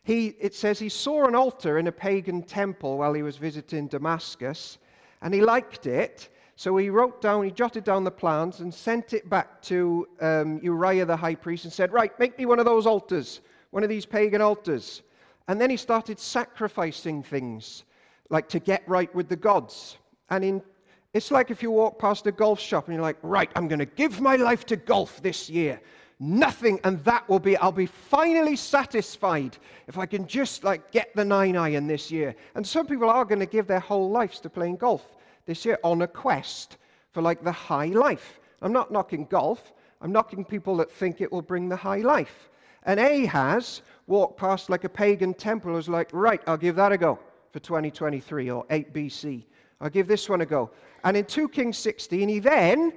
he, 0.02 0.36
it 0.38 0.54
says 0.54 0.78
he 0.78 0.90
saw 0.90 1.26
an 1.26 1.34
altar 1.34 1.78
in 1.78 1.86
a 1.86 1.92
pagan 1.92 2.42
temple 2.42 2.98
while 2.98 3.14
he 3.14 3.22
was 3.22 3.38
visiting 3.38 3.88
Damascus, 3.88 4.76
and 5.22 5.32
he 5.32 5.40
liked 5.40 5.86
it, 5.86 6.28
so 6.54 6.76
he 6.76 6.90
wrote 6.90 7.22
down, 7.22 7.44
he 7.44 7.50
jotted 7.50 7.84
down 7.84 8.04
the 8.04 8.10
plans 8.10 8.60
and 8.60 8.72
sent 8.72 9.14
it 9.14 9.30
back 9.30 9.62
to 9.62 10.06
um, 10.20 10.60
Uriah 10.62 11.06
the 11.06 11.16
high 11.16 11.34
priest 11.34 11.64
and 11.64 11.72
said, 11.72 11.94
Right, 11.94 12.12
make 12.18 12.38
me 12.38 12.44
one 12.44 12.58
of 12.58 12.66
those 12.66 12.86
altars, 12.86 13.40
one 13.70 13.82
of 13.82 13.88
these 13.88 14.04
pagan 14.04 14.42
altars. 14.42 15.00
And 15.48 15.58
then 15.58 15.70
he 15.70 15.78
started 15.78 16.18
sacrificing 16.18 17.22
things, 17.22 17.84
like 18.28 18.50
to 18.50 18.60
get 18.60 18.86
right 18.86 19.12
with 19.14 19.30
the 19.30 19.36
gods. 19.36 19.96
And 20.28 20.44
in 20.44 20.62
It's 21.12 21.32
like 21.32 21.50
if 21.50 21.60
you 21.62 21.72
walk 21.72 21.98
past 21.98 22.26
a 22.28 22.32
golf 22.32 22.60
shop 22.60 22.86
and 22.86 22.94
you're 22.94 23.02
like, 23.02 23.18
right, 23.22 23.50
I'm 23.56 23.66
going 23.66 23.80
to 23.80 23.86
give 23.86 24.20
my 24.20 24.36
life 24.36 24.64
to 24.66 24.76
golf 24.76 25.20
this 25.22 25.50
year. 25.50 25.80
Nothing, 26.20 26.78
and 26.84 27.02
that 27.04 27.28
will 27.28 27.40
be, 27.40 27.56
I'll 27.56 27.72
be 27.72 27.86
finally 27.86 28.54
satisfied 28.54 29.56
if 29.88 29.98
I 29.98 30.06
can 30.06 30.26
just 30.26 30.62
like 30.62 30.92
get 30.92 31.14
the 31.16 31.24
nine 31.24 31.56
iron 31.56 31.86
this 31.86 32.12
year. 32.12 32.36
And 32.54 32.64
some 32.64 32.86
people 32.86 33.10
are 33.10 33.24
going 33.24 33.40
to 33.40 33.46
give 33.46 33.66
their 33.66 33.80
whole 33.80 34.10
lives 34.10 34.38
to 34.40 34.50
playing 34.50 34.76
golf 34.76 35.16
this 35.46 35.64
year 35.64 35.78
on 35.82 36.02
a 36.02 36.06
quest 36.06 36.76
for 37.10 37.22
like 37.22 37.42
the 37.42 37.50
high 37.50 37.86
life. 37.86 38.38
I'm 38.62 38.72
not 38.72 38.92
knocking 38.92 39.24
golf, 39.24 39.72
I'm 40.02 40.12
knocking 40.12 40.44
people 40.44 40.76
that 40.76 40.92
think 40.92 41.20
it 41.20 41.32
will 41.32 41.42
bring 41.42 41.68
the 41.68 41.76
high 41.76 42.02
life. 42.02 42.50
And 42.84 43.00
Ahaz 43.00 43.82
walked 44.06 44.38
past 44.38 44.70
like 44.70 44.84
a 44.84 44.88
pagan 44.88 45.34
temple, 45.34 45.70
and 45.70 45.76
was 45.76 45.88
like, 45.88 46.10
right, 46.12 46.42
I'll 46.46 46.56
give 46.56 46.76
that 46.76 46.92
a 46.92 46.98
go 46.98 47.18
for 47.50 47.58
2023 47.58 48.50
or 48.50 48.64
8 48.70 48.92
BC. 48.92 49.44
I'll 49.80 49.90
give 49.90 50.06
this 50.06 50.28
one 50.28 50.42
a 50.42 50.46
go. 50.46 50.70
And 51.04 51.16
in 51.16 51.24
2 51.24 51.48
Kings 51.48 51.78
16, 51.78 52.28
he 52.28 52.38
then 52.38 52.92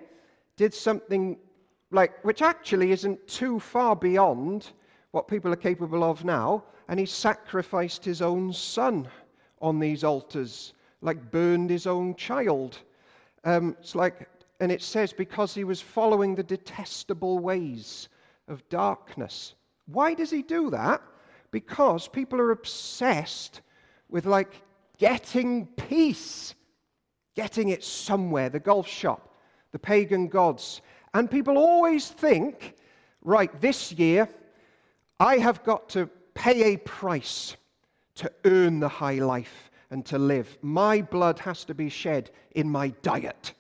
did 0.58 0.74
something 0.74 1.38
like, 1.92 2.24
which 2.24 2.42
actually 2.42 2.92
isn't 2.92 3.28
too 3.28 3.60
far 3.60 3.96
beyond 3.96 4.72
what 5.12 5.28
people 5.28 5.54
are 5.54 5.58
capable 5.58 6.04
of 6.04 6.26
now. 6.26 6.64
And 6.90 7.00
he 7.00 7.06
sacrificed 7.06 8.04
his 8.04 8.22
own 8.22 8.52
son 8.52 9.08
on 9.62 9.80
these 9.80 10.04
altars, 10.04 10.74
like 11.02 11.32
burned 11.32 11.70
his 11.70 11.88
own 11.88 12.16
child. 12.16 12.80
Um, 13.46 13.78
it's 13.80 13.96
like, 13.96 14.28
and 14.60 14.72
it 14.72 14.82
says, 14.82 15.14
because 15.14 15.54
he 15.54 15.64
was 15.64 15.82
following 15.82 16.36
the 16.36 16.44
detestable 16.44 17.40
ways 17.40 18.10
of 18.48 18.68
darkness. 18.70 19.56
Why 19.86 20.14
does 20.14 20.30
he 20.30 20.42
do 20.42 20.70
that? 20.72 21.02
Because 21.52 22.08
people 22.08 22.40
are 22.40 22.52
obsessed 22.52 23.62
with 24.10 24.26
like 24.26 24.62
getting 24.98 25.68
peace 25.68 26.56
getting 27.36 27.70
it 27.70 27.84
somewhere, 27.84 28.50
the 28.50 28.60
golf 28.60 28.88
shop, 28.88 29.36
the 29.72 29.80
pagan 29.80 30.28
gods. 30.28 30.82
And 31.14 31.30
people 31.30 31.58
always 31.58 32.08
think, 32.08 32.76
right, 33.24 33.60
this 33.62 33.92
year 33.92 34.28
I 35.20 35.38
have 35.38 35.64
got 35.64 35.90
to 35.90 36.08
pay 36.34 36.74
a 36.74 36.78
price 36.78 37.56
to 38.16 38.32
earn 38.46 38.80
the 38.80 38.88
high 38.88 39.20
life 39.20 39.72
and 39.90 40.06
to 40.06 40.18
live. 40.18 40.58
My 40.62 41.02
blood 41.02 41.40
has 41.40 41.66
to 41.66 41.74
be 41.74 41.90
shed 41.90 42.32
in 42.56 42.70
my 42.70 42.90
diet 43.02 43.54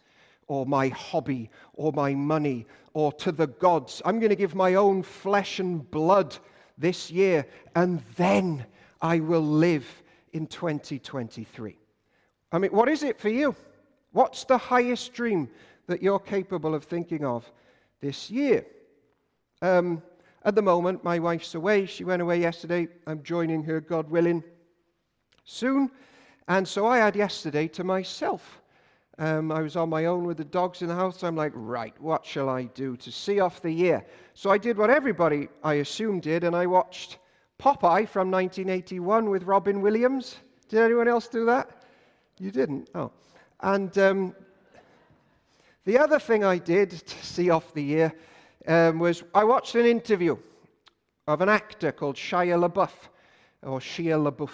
or 0.47 0.65
my 0.65 0.89
hobby 0.89 1.49
or 1.73 1.91
my 1.93 2.13
money 2.13 2.65
or 2.93 3.11
to 3.13 3.31
the 3.31 3.47
gods. 3.47 4.01
I'm 4.05 4.19
going 4.19 4.29
to 4.29 4.35
give 4.35 4.55
my 4.55 4.75
own 4.75 5.03
flesh 5.03 5.59
and 5.59 5.89
blood 5.89 6.37
this 6.77 7.09
year 7.09 7.45
and 7.75 8.01
then 8.15 8.65
I 9.01 9.19
will 9.19 9.45
live 9.45 9.85
in 10.33 10.47
2023. 10.47 11.77
I 12.53 12.59
mean, 12.59 12.71
what 12.71 12.87
is 12.87 13.01
it 13.01 13.19
for 13.19 13.29
you? 13.29 13.55
What's 14.11 14.45
the 14.45 14.59
highest 14.59 15.13
dream 15.13 15.49
that 15.87 16.03
you're 16.03 16.19
capable 16.19 16.75
of 16.75 16.83
thinking 16.83 17.25
of 17.25 17.51
this 17.99 18.29
year? 18.29 18.63
Um, 19.63 20.03
at 20.45 20.53
the 20.53 20.61
moment, 20.61 21.03
my 21.03 21.17
wife's 21.17 21.55
away. 21.55 21.87
She 21.87 22.03
went 22.03 22.21
away 22.21 22.39
yesterday. 22.39 22.89
I'm 23.07 23.23
joining 23.23 23.63
her, 23.63 23.81
God 23.81 24.07
willing, 24.07 24.43
soon. 25.45 25.89
And 26.47 26.67
so 26.67 26.85
I 26.85 26.99
had 26.99 27.15
yesterday 27.15 27.67
to 27.69 27.83
myself. 27.83 28.61
Um, 29.17 29.51
I 29.51 29.61
was 29.61 29.75
on 29.75 29.89
my 29.89 30.05
own 30.05 30.25
with 30.25 30.37
the 30.37 30.43
dogs 30.43 30.83
in 30.83 30.89
the 30.89 30.95
house. 30.95 31.23
I'm 31.23 31.35
like, 31.35 31.53
right, 31.55 31.99
what 31.99 32.23
shall 32.23 32.49
I 32.49 32.65
do 32.65 32.95
to 32.97 33.11
see 33.11 33.39
off 33.39 33.61
the 33.61 33.71
year? 33.71 34.05
So 34.35 34.51
I 34.51 34.59
did 34.59 34.77
what 34.77 34.91
everybody, 34.91 35.49
I 35.63 35.75
assume, 35.75 36.19
did, 36.19 36.43
and 36.43 36.55
I 36.55 36.67
watched 36.67 37.17
Popeye 37.57 38.07
from 38.07 38.29
1981 38.29 39.29
with 39.29 39.43
Robin 39.43 39.81
Williams. 39.81 40.35
Did 40.69 40.81
anyone 40.81 41.07
else 41.07 41.27
do 41.27 41.45
that? 41.45 41.82
You 42.43 42.51
didn't? 42.51 42.89
Oh. 42.93 43.09
And 43.61 43.97
um, 43.97 44.35
the 45.85 45.97
other 45.97 46.19
thing 46.19 46.43
I 46.43 46.57
did 46.57 46.89
to 46.89 47.25
see 47.25 47.49
off 47.49 47.73
the 47.73 47.81
year 47.81 48.13
um, 48.67 48.99
was 48.99 49.23
I 49.33 49.45
watched 49.45 49.75
an 49.75 49.85
interview 49.85 50.35
of 51.25 51.39
an 51.39 51.47
actor 51.47 51.93
called 51.93 52.17
Shia 52.17 52.59
LaBeouf, 52.59 52.91
or 53.61 53.79
Shia 53.79 54.19
LaBeouf. 54.29 54.51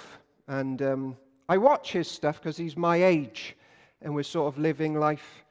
And 0.48 0.80
um, 0.84 1.18
I 1.50 1.58
watch 1.58 1.92
his 1.94 2.08
stuff 2.08 2.40
because 2.40 2.58
he's 2.58 2.78
my 2.78 3.04
age, 3.04 3.56
and 4.04 4.14
we're 4.14 4.22
sort 4.22 4.54
of 4.54 4.60
living 4.60 4.94
life 4.94 5.44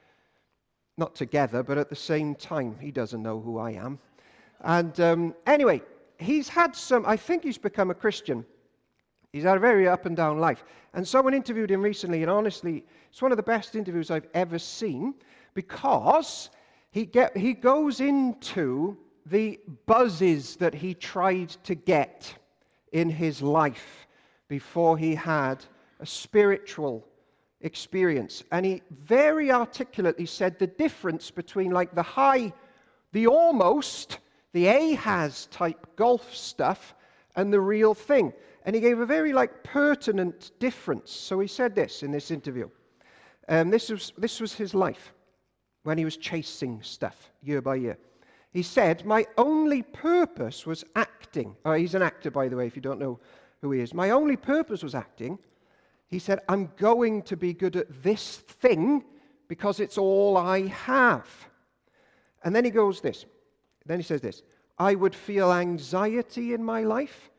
not 0.97 1.17
together, 1.17 1.65
but 1.65 1.77
at 1.77 1.91
the 1.91 1.97
same 1.97 2.37
time. 2.37 2.79
He 2.81 2.93
doesn't 2.93 3.21
know 3.21 3.41
who 3.41 3.59
I 3.59 3.73
am. 3.73 3.99
And 4.61 5.01
um, 5.01 5.35
anyway, 5.45 5.83
he's 6.21 6.49
had 6.49 6.77
some, 6.77 7.05
I 7.05 7.17
think 7.17 7.43
he's 7.43 7.59
become 7.59 7.91
a 7.91 7.95
Christian. 7.95 8.47
He's 9.33 9.45
had 9.45 9.57
a 9.57 9.61
very 9.61 9.87
up 9.87 10.07
and 10.07 10.17
down 10.17 10.39
life. 10.39 10.65
And 10.95 11.07
someone 11.07 11.35
interviewed 11.35 11.71
him 11.71 11.83
recently, 11.83 12.23
and 12.23 12.31
honestly, 12.31 12.85
it's 13.11 13.21
one 13.21 13.31
of 13.31 13.37
the 13.37 13.43
best 13.43 13.77
interviews 13.77 14.11
I've 14.11 14.29
ever 14.35 14.59
seen 14.59 15.15
because 15.55 16.51
he, 16.91 17.05
get, 17.05 17.37
he 17.37 17.53
goes 17.53 18.01
into 18.01 18.97
the 19.27 19.61
buzzes 19.87 20.57
that 20.57 20.75
he 20.75 20.95
tried 20.95 21.51
to 21.65 21.75
get 21.75 22.35
in 22.93 23.11
his 23.11 23.43
life 23.43 24.07
before 24.49 24.97
he 24.97 25.15
had 25.15 25.65
a 26.01 26.07
spiritual 26.07 27.07
experience. 27.61 28.45
And 28.51 28.65
he 28.65 28.83
very 28.91 29.51
articulately 29.51 30.27
said 30.27 30.59
the 30.59 30.67
difference 30.67 31.31
between 31.31 31.71
like 31.71 31.95
the 31.95 32.03
high, 32.03 32.53
the 33.13 33.27
almost, 33.27 34.19
the 34.53 34.69
Ahaz 34.69 35.47
type 35.51 35.97
golf 35.97 36.35
stuff 36.35 36.95
and 37.37 37.53
the 37.53 37.61
real 37.61 37.95
thing. 37.95 38.33
And 38.65 38.75
he 38.75 38.81
gave 38.81 39.01
a 39.01 39.07
very 39.07 39.33
like 39.33 39.63
pertinent 39.63 40.51
difference. 40.59 41.11
So 41.11 41.41
he 41.41 41.47
said 41.47 41.75
this 41.75 42.03
in 42.03 42.11
this 42.11 42.31
interview. 42.31 42.69
Um, 43.49 43.71
this, 43.71 43.89
was, 43.89 44.13
this 44.19 44.41
was 44.41 44.53
his 44.53 44.75
life 44.75 45.15
when 45.85 45.97
he 45.97 46.05
was 46.05 46.17
chasing 46.17 46.83
stuff 46.83 47.31
year 47.43 47.63
by 47.63 47.77
year. 47.77 47.99
He 48.51 48.63
said, 48.63 49.05
My 49.05 49.27
only 49.37 49.83
purpose 49.83 50.67
was 50.67 50.85
acting. 50.97 51.57
Oh, 51.65 51.73
he's 51.73 51.95
an 51.95 52.03
actor, 52.03 52.31
by 52.31 52.49
the 52.49 52.57
way, 52.57 52.67
if 52.67 52.77
you 52.77 52.83
don't 52.83 53.01
know 53.01 53.19
who 53.61 53.73
he 53.73 53.81
is. 53.81 53.95
My 53.95 54.11
only 54.11 54.37
purpose 54.37 54.83
was 54.83 54.95
acting. 54.95 55.39
He 56.09 56.19
said, 56.19 56.41
I'm 56.49 56.73
going 56.77 57.23
to 57.23 57.37
be 57.37 57.53
good 57.53 57.77
at 57.77 58.03
this 58.03 58.39
thing 58.39 59.05
because 59.47 59.81
it's 59.81 59.99
all 59.99 60.37
I 60.37 60.67
have. 60.67 61.29
And 62.45 62.55
then 62.55 62.65
he 62.65 62.71
goes 62.71 63.01
this. 63.01 63.27
Then 63.85 63.99
he 63.99 64.05
says 64.05 64.21
this 64.21 64.43
I 64.79 64.95
would 64.95 65.15
feel 65.15 65.53
anxiety 65.53 66.55
in 66.55 66.63
my 66.63 66.83
life 66.83 67.31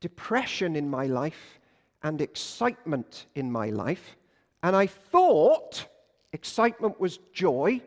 depression 0.00 0.76
in 0.76 0.88
my 0.88 1.06
life 1.06 1.58
and 2.02 2.20
excitement 2.20 3.26
in 3.34 3.50
my 3.50 3.70
life. 3.70 4.16
And 4.62 4.74
I 4.76 4.86
thought 4.86 5.86
excitement 6.32 7.00
was 7.00 7.18
joy. 7.32 7.80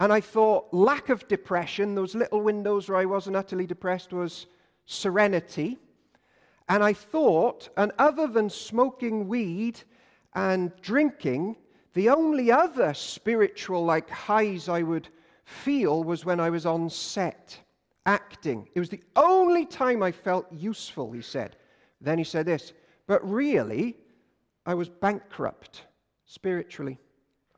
And 0.00 0.12
I 0.12 0.20
thought 0.20 0.72
lack 0.72 1.08
of 1.08 1.26
depression, 1.28 1.94
those 1.94 2.14
little 2.14 2.40
windows 2.40 2.88
where 2.88 2.98
I 2.98 3.04
wasn't 3.04 3.36
utterly 3.36 3.66
depressed, 3.66 4.12
was 4.12 4.46
serenity. 4.86 5.78
And 6.68 6.82
I 6.82 6.92
thought, 6.92 7.68
and 7.76 7.92
other 7.98 8.26
than 8.26 8.50
smoking 8.50 9.28
weed 9.28 9.80
and 10.34 10.72
drinking, 10.80 11.56
the 11.92 12.08
only 12.08 12.50
other 12.50 12.92
spiritual 12.94 13.84
like 13.84 14.10
highs 14.10 14.68
I 14.68 14.82
would 14.82 15.08
feel 15.44 16.02
was 16.02 16.24
when 16.24 16.40
I 16.40 16.50
was 16.50 16.66
on 16.66 16.90
set 16.90 17.60
acting. 18.06 18.68
It 18.74 18.80
was 18.80 18.88
the 18.88 19.02
only 19.16 19.64
time 19.66 20.02
I 20.02 20.12
felt 20.12 20.46
useful, 20.52 21.12
he 21.12 21.22
said. 21.22 21.56
Then 22.00 22.18
he 22.18 22.24
said 22.24 22.46
this, 22.46 22.72
but 23.06 23.28
really, 23.28 23.96
I 24.66 24.74
was 24.74 24.88
bankrupt 24.88 25.84
spiritually. 26.26 26.98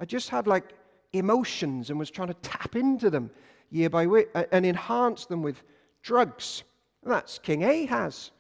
I 0.00 0.04
just 0.04 0.28
had 0.28 0.46
like 0.46 0.74
emotions 1.12 1.90
and 1.90 1.98
was 1.98 2.10
trying 2.10 2.28
to 2.28 2.34
tap 2.34 2.76
into 2.76 3.10
them 3.10 3.30
year 3.70 3.90
by 3.90 4.02
year 4.02 4.28
and 4.52 4.66
enhance 4.66 5.26
them 5.26 5.42
with 5.42 5.62
drugs. 6.02 6.62
And 7.02 7.12
that's 7.12 7.38
King 7.38 7.64
Ahaz. 7.64 8.30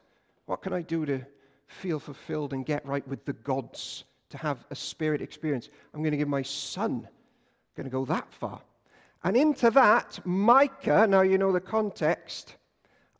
What 0.46 0.62
can 0.62 0.72
I 0.72 0.82
do 0.82 1.06
to 1.06 1.20
feel 1.66 1.98
fulfilled 1.98 2.52
and 2.52 2.64
get 2.64 2.86
right 2.86 3.06
with 3.08 3.24
the 3.24 3.32
gods, 3.32 4.04
to 4.30 4.38
have 4.38 4.64
a 4.70 4.74
spirit 4.74 5.20
experience? 5.20 5.70
I'm 5.92 6.00
going 6.00 6.12
to 6.12 6.16
give 6.16 6.28
my 6.28 6.42
son, 6.42 7.02
I'm 7.04 7.74
going 7.76 7.84
to 7.84 7.90
go 7.90 8.04
that 8.04 8.32
far. 8.32 8.60
And 9.26 9.36
into 9.36 9.72
that, 9.72 10.24
Micah, 10.24 11.04
now 11.08 11.22
you 11.22 11.36
know 11.36 11.50
the 11.50 11.60
context, 11.60 12.54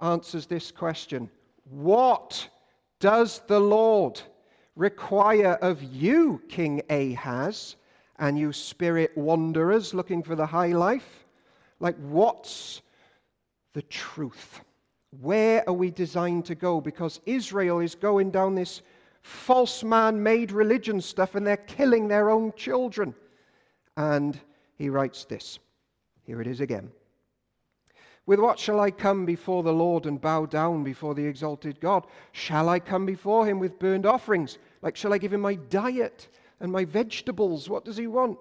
answers 0.01 0.47
this 0.47 0.71
question 0.71 1.29
What 1.65 2.49
does 3.01 3.41
the 3.49 3.59
Lord 3.59 4.21
require 4.77 5.55
of 5.55 5.83
you, 5.83 6.41
King 6.49 6.81
Ahaz, 6.91 7.75
and 8.21 8.39
you 8.39 8.53
spirit 8.53 9.19
wanderers 9.19 9.95
looking 9.95 10.23
for 10.23 10.37
the 10.37 10.47
high 10.47 10.69
life? 10.69 11.27
Like, 11.81 11.97
what's 11.97 12.83
the 13.73 13.83
truth? 13.83 14.61
Where 15.21 15.69
are 15.69 15.75
we 15.75 15.91
designed 15.91 16.45
to 16.45 16.55
go? 16.55 16.81
Because 16.81 17.19
Israel 17.27 17.81
is 17.81 17.97
going 17.97 18.31
down 18.31 18.55
this 18.55 18.81
false 19.23 19.83
man 19.83 20.23
made 20.23 20.53
religion 20.53 21.01
stuff 21.01 21.35
and 21.35 21.45
they're 21.45 21.57
killing 21.57 22.07
their 22.07 22.31
own 22.31 22.53
children. 22.53 23.13
And 23.97 24.39
he 24.77 24.89
writes 24.89 25.25
this 25.25 25.59
here 26.27 26.41
it 26.41 26.47
is 26.47 26.61
again. 26.61 26.91
With 28.27 28.41
what 28.41 28.59
shall 28.59 28.81
I 28.81 28.91
come 28.91 29.25
before 29.25 29.63
the 29.63 29.73
Lord 29.73 30.05
and 30.05 30.21
bow 30.21 30.47
down 30.47 30.83
before 30.83 31.15
the 31.15 31.25
exalted 31.25 31.81
God? 31.81 32.07
Shall 32.33 32.69
I 32.69 32.81
come 32.81 33.07
before 33.07 33.47
him 33.47 33.61
with 33.61 33.79
burnt 33.79 34.05
offerings? 34.05 34.59
Like, 34.83 34.97
shall 34.97 35.15
I 35.15 35.19
give 35.19 35.33
him 35.33 35.41
my 35.41 35.55
diet? 35.55 36.29
And 36.59 36.73
my 36.73 36.85
vegetables, 36.85 37.71
what 37.71 37.85
does 37.85 37.97
he 37.97 38.09
want? 38.09 38.39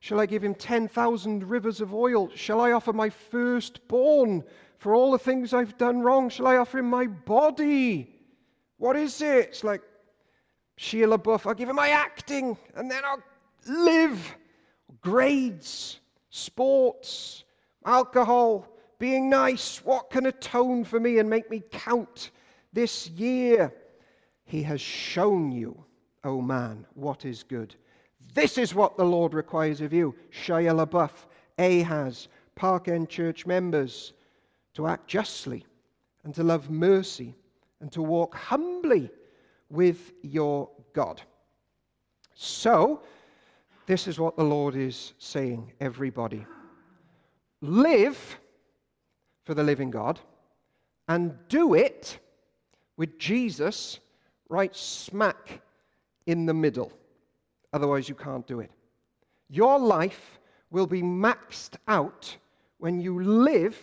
Shall 0.00 0.20
I 0.20 0.26
give 0.26 0.42
him 0.42 0.54
10,000 0.54 1.48
rivers 1.48 1.80
of 1.82 1.92
oil? 1.92 2.30
Shall 2.34 2.60
I 2.60 2.72
offer 2.72 2.94
my 2.94 3.10
firstborn 3.10 4.42
for 4.78 4.94
all 4.94 5.10
the 5.10 5.18
things 5.18 5.52
I've 5.52 5.76
done 5.76 6.00
wrong? 6.00 6.30
Shall 6.30 6.46
I 6.46 6.56
offer 6.56 6.78
him 6.78 6.88
my 6.88 7.06
body? 7.06 8.14
What 8.78 8.96
is 8.96 9.20
it? 9.20 9.48
It's 9.48 9.64
like 9.64 9.82
Shia 10.78 11.14
LaBeouf. 11.14 11.46
I'll 11.46 11.54
give 11.54 11.68
him 11.68 11.76
my 11.76 11.90
acting 11.90 12.56
and 12.74 12.90
then 12.90 13.02
I'll 13.04 13.22
live. 13.66 14.36
Grades, 15.00 15.98
sports, 16.36 17.44
alcohol, 17.84 18.68
being 18.98 19.30
nice. 19.30 19.84
What 19.84 20.10
can 20.10 20.26
atone 20.26 20.84
for 20.84 21.00
me 21.00 21.18
and 21.18 21.30
make 21.30 21.50
me 21.50 21.62
count 21.70 22.30
this 22.72 23.08
year? 23.08 23.72
He 24.44 24.62
has 24.62 24.80
shown 24.80 25.50
you, 25.50 25.84
O 26.24 26.30
oh 26.30 26.40
man, 26.42 26.86
what 26.94 27.24
is 27.24 27.42
good. 27.42 27.74
This 28.34 28.58
is 28.58 28.74
what 28.74 28.96
the 28.96 29.04
Lord 29.04 29.32
requires 29.32 29.80
of 29.80 29.92
you, 29.92 30.14
Shia 30.30 30.86
LaBeouf, 30.86 31.26
Ahaz, 31.58 32.28
Park 32.54 32.88
End 32.88 33.08
Church 33.08 33.46
members, 33.46 34.12
to 34.74 34.86
act 34.86 35.08
justly 35.08 35.64
and 36.24 36.34
to 36.34 36.42
love 36.42 36.68
mercy 36.70 37.34
and 37.80 37.90
to 37.92 38.02
walk 38.02 38.34
humbly 38.34 39.10
with 39.70 40.12
your 40.22 40.68
God. 40.92 41.22
So, 42.34 43.02
this 43.86 44.08
is 44.08 44.18
what 44.18 44.36
the 44.36 44.44
Lord 44.44 44.74
is 44.74 45.14
saying, 45.18 45.72
everybody. 45.80 46.44
Live 47.60 48.38
for 49.44 49.54
the 49.54 49.62
living 49.62 49.90
God 49.90 50.18
and 51.08 51.34
do 51.48 51.74
it 51.74 52.18
with 52.96 53.18
Jesus 53.18 54.00
right 54.48 54.74
smack 54.74 55.60
in 56.26 56.46
the 56.46 56.54
middle. 56.54 56.92
Otherwise, 57.72 58.08
you 58.08 58.14
can't 58.16 58.46
do 58.46 58.60
it. 58.60 58.70
Your 59.48 59.78
life 59.78 60.40
will 60.70 60.86
be 60.86 61.02
maxed 61.02 61.76
out 61.86 62.36
when 62.78 63.00
you 63.00 63.22
live 63.22 63.78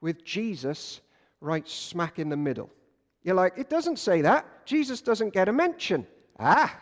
with 0.00 0.24
Jesus 0.24 1.00
right 1.40 1.68
smack 1.68 2.20
in 2.20 2.28
the 2.28 2.36
middle. 2.36 2.70
You're 3.24 3.34
like, 3.34 3.54
it 3.56 3.68
doesn't 3.68 3.98
say 3.98 4.22
that. 4.22 4.46
Jesus 4.66 5.00
doesn't 5.00 5.32
get 5.32 5.48
a 5.48 5.52
mention. 5.52 6.06
Ah, 6.38 6.76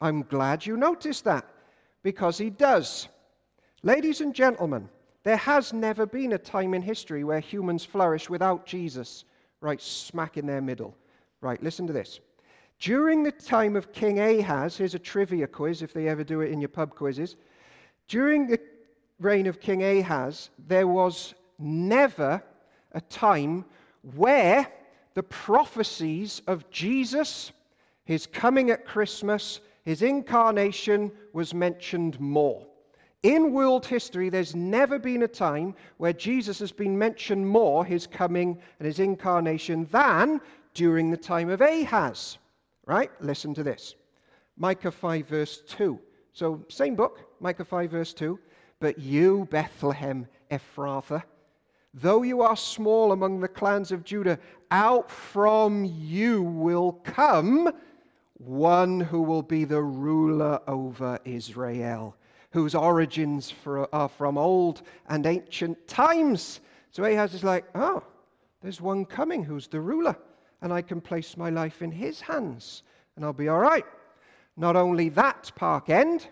I'm 0.00 0.22
glad 0.22 0.64
you 0.64 0.76
noticed 0.76 1.24
that 1.24 1.46
because 2.06 2.38
he 2.38 2.50
does. 2.50 3.08
Ladies 3.82 4.20
and 4.20 4.32
gentlemen, 4.32 4.88
there 5.24 5.36
has 5.38 5.72
never 5.72 6.06
been 6.06 6.34
a 6.34 6.38
time 6.38 6.72
in 6.72 6.80
history 6.80 7.24
where 7.24 7.40
humans 7.40 7.84
flourish 7.84 8.30
without 8.30 8.64
Jesus 8.64 9.24
right 9.60 9.82
smack 9.82 10.36
in 10.36 10.46
their 10.46 10.60
middle. 10.60 10.96
Right, 11.40 11.60
listen 11.60 11.84
to 11.88 11.92
this. 11.92 12.20
During 12.78 13.24
the 13.24 13.32
time 13.32 13.74
of 13.74 13.92
King 13.92 14.20
Ahaz, 14.20 14.76
here's 14.76 14.94
a 14.94 15.00
trivia 15.00 15.48
quiz 15.48 15.82
if 15.82 15.92
they 15.92 16.06
ever 16.06 16.22
do 16.22 16.42
it 16.42 16.52
in 16.52 16.60
your 16.60 16.68
pub 16.68 16.94
quizzes. 16.94 17.34
During 18.06 18.46
the 18.46 18.60
reign 19.18 19.48
of 19.48 19.58
King 19.58 19.82
Ahaz, 19.82 20.50
there 20.68 20.86
was 20.86 21.34
never 21.58 22.40
a 22.92 23.00
time 23.00 23.64
where 24.14 24.70
the 25.14 25.24
prophecies 25.24 26.40
of 26.46 26.70
Jesus, 26.70 27.50
his 28.04 28.28
coming 28.28 28.70
at 28.70 28.86
Christmas, 28.86 29.58
his 29.86 30.02
incarnation 30.02 31.12
was 31.32 31.54
mentioned 31.54 32.18
more. 32.20 32.66
In 33.22 33.52
world 33.52 33.86
history, 33.86 34.28
there's 34.28 34.54
never 34.56 34.98
been 34.98 35.22
a 35.22 35.28
time 35.28 35.76
where 35.96 36.12
Jesus 36.12 36.58
has 36.58 36.72
been 36.72 36.98
mentioned 36.98 37.46
more, 37.46 37.84
his 37.84 38.04
coming 38.04 38.58
and 38.80 38.86
his 38.86 38.98
incarnation, 38.98 39.86
than 39.92 40.40
during 40.74 41.08
the 41.08 41.16
time 41.16 41.48
of 41.48 41.60
Ahaz. 41.60 42.38
Right? 42.84 43.10
Listen 43.20 43.54
to 43.54 43.62
this 43.62 43.94
Micah 44.56 44.90
5, 44.90 45.28
verse 45.28 45.62
2. 45.68 45.98
So, 46.32 46.64
same 46.68 46.96
book, 46.96 47.20
Micah 47.40 47.64
5, 47.64 47.90
verse 47.90 48.12
2. 48.12 48.38
But 48.80 48.98
you, 48.98 49.46
Bethlehem 49.52 50.26
Ephrathah, 50.50 51.22
though 51.94 52.22
you 52.22 52.42
are 52.42 52.56
small 52.56 53.12
among 53.12 53.38
the 53.38 53.48
clans 53.48 53.92
of 53.92 54.02
Judah, 54.02 54.38
out 54.72 55.10
from 55.10 55.84
you 55.84 56.42
will 56.42 56.92
come 57.04 57.72
one 58.38 59.00
who 59.00 59.22
will 59.22 59.42
be 59.42 59.64
the 59.64 59.82
ruler 59.82 60.60
over 60.66 61.18
Israel 61.24 62.16
whose 62.56 62.74
origins 62.74 63.50
for, 63.50 63.86
are 63.94 64.08
from 64.08 64.38
old 64.38 64.80
and 65.10 65.26
ancient 65.26 65.86
times. 65.86 66.60
So 66.90 67.04
Ahaz 67.04 67.34
is 67.34 67.44
like, 67.44 67.66
oh, 67.74 68.02
there's 68.62 68.80
one 68.80 69.04
coming 69.04 69.44
who's 69.44 69.68
the 69.68 69.80
ruler, 69.80 70.16
and 70.62 70.72
I 70.72 70.80
can 70.80 71.02
place 71.02 71.36
my 71.36 71.50
life 71.50 71.82
in 71.82 71.92
his 71.92 72.18
hands, 72.18 72.82
and 73.14 73.26
I'll 73.26 73.34
be 73.34 73.48
all 73.48 73.58
right. 73.58 73.84
Not 74.56 74.74
only 74.74 75.10
that, 75.10 75.52
Park 75.54 75.90
End, 75.90 76.26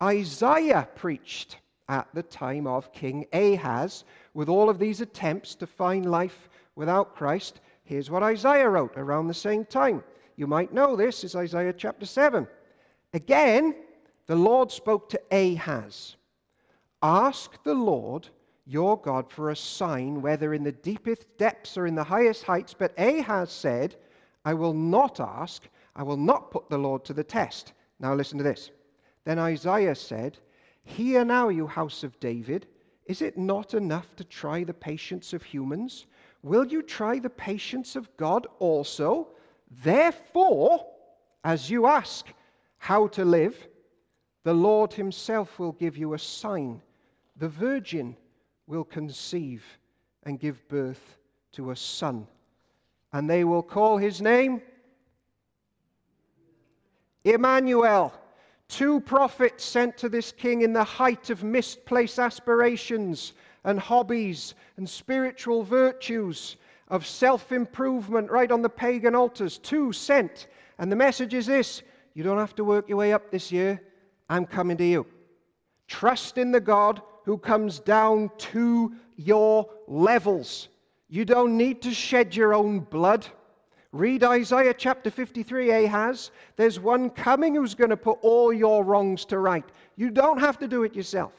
Isaiah 0.00 0.88
preached 0.94 1.56
at 1.88 2.06
the 2.14 2.22
time 2.22 2.68
of 2.68 2.92
King 2.92 3.26
Ahaz 3.32 4.04
with 4.34 4.48
all 4.48 4.70
of 4.70 4.78
these 4.78 5.00
attempts 5.00 5.56
to 5.56 5.66
find 5.66 6.08
life 6.08 6.48
without 6.76 7.16
Christ. 7.16 7.60
Here's 7.82 8.08
what 8.08 8.22
Isaiah 8.22 8.68
wrote 8.68 8.96
around 8.96 9.26
the 9.26 9.34
same 9.34 9.64
time. 9.64 10.04
You 10.36 10.46
might 10.46 10.72
know 10.72 10.96
this 10.96 11.24
is 11.24 11.34
Isaiah 11.34 11.72
chapter 11.72 12.04
7. 12.04 12.46
Again, 13.14 13.74
the 14.26 14.36
Lord 14.36 14.70
spoke 14.70 15.08
to 15.10 15.20
Ahaz 15.30 16.16
Ask 17.02 17.62
the 17.62 17.74
Lord 17.74 18.28
your 18.66 19.00
God 19.00 19.30
for 19.30 19.50
a 19.50 19.56
sign, 19.56 20.20
whether 20.20 20.52
in 20.52 20.64
the 20.64 20.72
deepest 20.72 21.26
depths 21.38 21.78
or 21.78 21.86
in 21.86 21.94
the 21.94 22.04
highest 22.04 22.42
heights. 22.42 22.74
But 22.74 22.98
Ahaz 22.98 23.50
said, 23.50 23.96
I 24.44 24.54
will 24.54 24.74
not 24.74 25.20
ask, 25.20 25.62
I 25.94 26.02
will 26.02 26.16
not 26.16 26.50
put 26.50 26.68
the 26.68 26.78
Lord 26.78 27.04
to 27.04 27.12
the 27.12 27.24
test. 27.24 27.72
Now 28.00 28.14
listen 28.14 28.38
to 28.38 28.44
this. 28.44 28.70
Then 29.24 29.38
Isaiah 29.38 29.94
said, 29.94 30.38
Hear 30.84 31.24
now, 31.24 31.48
you 31.48 31.66
house 31.66 32.02
of 32.02 32.18
David. 32.20 32.66
Is 33.06 33.22
it 33.22 33.38
not 33.38 33.74
enough 33.74 34.14
to 34.16 34.24
try 34.24 34.64
the 34.64 34.74
patience 34.74 35.32
of 35.32 35.42
humans? 35.42 36.06
Will 36.42 36.66
you 36.66 36.82
try 36.82 37.18
the 37.18 37.30
patience 37.30 37.96
of 37.96 38.14
God 38.16 38.46
also? 38.58 39.28
Therefore, 39.70 40.86
as 41.44 41.70
you 41.70 41.86
ask 41.86 42.26
how 42.78 43.08
to 43.08 43.24
live, 43.24 43.56
the 44.44 44.54
Lord 44.54 44.92
Himself 44.92 45.58
will 45.58 45.72
give 45.72 45.96
you 45.96 46.14
a 46.14 46.18
sign. 46.18 46.80
The 47.36 47.48
virgin 47.48 48.16
will 48.66 48.84
conceive 48.84 49.64
and 50.24 50.40
give 50.40 50.68
birth 50.68 51.18
to 51.52 51.70
a 51.70 51.76
son. 51.76 52.26
And 53.12 53.30
they 53.30 53.44
will 53.44 53.62
call 53.62 53.96
his 53.96 54.20
name 54.20 54.60
Emmanuel. 57.24 58.12
Two 58.68 59.00
prophets 59.00 59.64
sent 59.64 59.96
to 59.98 60.08
this 60.08 60.32
king 60.32 60.62
in 60.62 60.72
the 60.72 60.84
height 60.84 61.30
of 61.30 61.44
misplaced 61.44 62.18
aspirations 62.18 63.32
and 63.64 63.78
hobbies 63.78 64.54
and 64.76 64.88
spiritual 64.88 65.62
virtues 65.62 66.56
of 66.88 67.06
self 67.06 67.52
improvement 67.52 68.30
right 68.30 68.50
on 68.50 68.62
the 68.62 68.68
pagan 68.68 69.14
altars. 69.14 69.58
Two 69.58 69.92
sent. 69.92 70.46
And 70.78 70.90
the 70.90 70.96
message 70.96 71.34
is 71.34 71.46
this 71.46 71.82
you 72.14 72.22
don't 72.22 72.38
have 72.38 72.54
to 72.56 72.64
work 72.64 72.88
your 72.88 72.98
way 72.98 73.12
up 73.12 73.30
this 73.30 73.52
year. 73.52 73.80
I'm 74.28 74.46
coming 74.46 74.76
to 74.78 74.84
you. 74.84 75.06
Trust 75.88 76.38
in 76.38 76.50
the 76.50 76.60
God 76.60 77.00
who 77.24 77.38
comes 77.38 77.78
down 77.80 78.30
to 78.38 78.94
your 79.16 79.68
levels. 79.86 80.68
You 81.08 81.24
don't 81.24 81.56
need 81.56 81.82
to 81.82 81.92
shed 81.92 82.34
your 82.34 82.54
own 82.54 82.80
blood. 82.80 83.26
Read 83.92 84.24
Isaiah 84.24 84.74
chapter 84.74 85.10
53, 85.10 85.84
Ahaz. 85.84 86.30
There's 86.56 86.80
one 86.80 87.08
coming 87.10 87.54
who's 87.54 87.74
going 87.74 87.90
to 87.90 87.96
put 87.96 88.18
all 88.22 88.52
your 88.52 88.84
wrongs 88.84 89.24
to 89.26 89.38
right. 89.38 89.64
You 89.96 90.10
don't 90.10 90.38
have 90.38 90.58
to 90.58 90.68
do 90.68 90.82
it 90.82 90.94
yourself. 90.94 91.32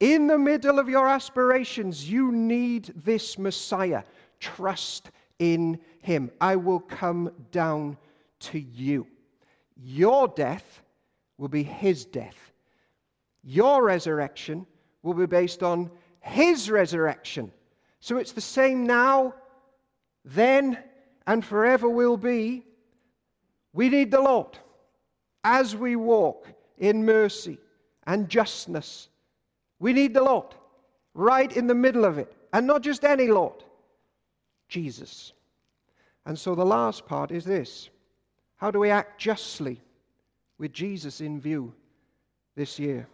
In 0.00 0.26
the 0.26 0.38
middle 0.38 0.78
of 0.78 0.88
your 0.88 1.06
aspirations, 1.06 2.10
you 2.10 2.32
need 2.32 2.92
this 2.96 3.38
Messiah. 3.38 4.02
Trust 4.40 5.10
in 5.38 5.78
him. 6.00 6.30
I 6.40 6.56
will 6.56 6.80
come 6.80 7.30
down 7.52 7.96
to 8.40 8.58
you. 8.58 9.06
Your 9.76 10.28
death 10.28 10.82
will 11.38 11.48
be 11.48 11.62
his 11.62 12.04
death. 12.04 12.36
Your 13.42 13.84
resurrection 13.84 14.66
will 15.02 15.14
be 15.14 15.26
based 15.26 15.62
on 15.62 15.90
his 16.20 16.70
resurrection. 16.70 17.52
So 18.00 18.18
it's 18.18 18.32
the 18.32 18.40
same 18.40 18.86
now, 18.86 19.34
then, 20.24 20.78
and 21.26 21.44
forever 21.44 21.88
will 21.88 22.16
be. 22.16 22.64
We 23.72 23.88
need 23.88 24.10
the 24.10 24.20
Lord 24.20 24.58
as 25.44 25.76
we 25.76 25.96
walk 25.96 26.48
in 26.78 27.04
mercy 27.04 27.58
and 28.06 28.28
justness. 28.28 29.08
We 29.78 29.92
need 29.92 30.12
the 30.12 30.22
Lord 30.22 30.54
right 31.14 31.50
in 31.56 31.66
the 31.66 31.74
middle 31.74 32.04
of 32.04 32.18
it. 32.18 32.34
And 32.52 32.66
not 32.66 32.82
just 32.82 33.04
any 33.04 33.28
Lord, 33.28 33.64
Jesus. 34.70 35.34
And 36.24 36.38
so 36.38 36.54
the 36.54 36.64
last 36.64 37.04
part 37.04 37.30
is 37.30 37.44
this 37.44 37.90
how 38.56 38.70
do 38.70 38.78
we 38.78 38.90
act 38.90 39.20
justly? 39.20 39.82
with 40.60 40.72
Jesus 40.74 41.22
in 41.22 41.40
view 41.40 41.72
this 42.54 42.78
year. 42.78 43.08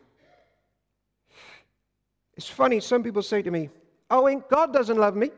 It's 2.36 2.48
funny, 2.48 2.80
some 2.80 3.02
people 3.02 3.22
say 3.22 3.40
to 3.40 3.50
me, 3.50 3.70
Oh, 4.10 4.28
God 4.50 4.72
doesn't 4.72 4.98
love 4.98 5.16
me. 5.16 5.30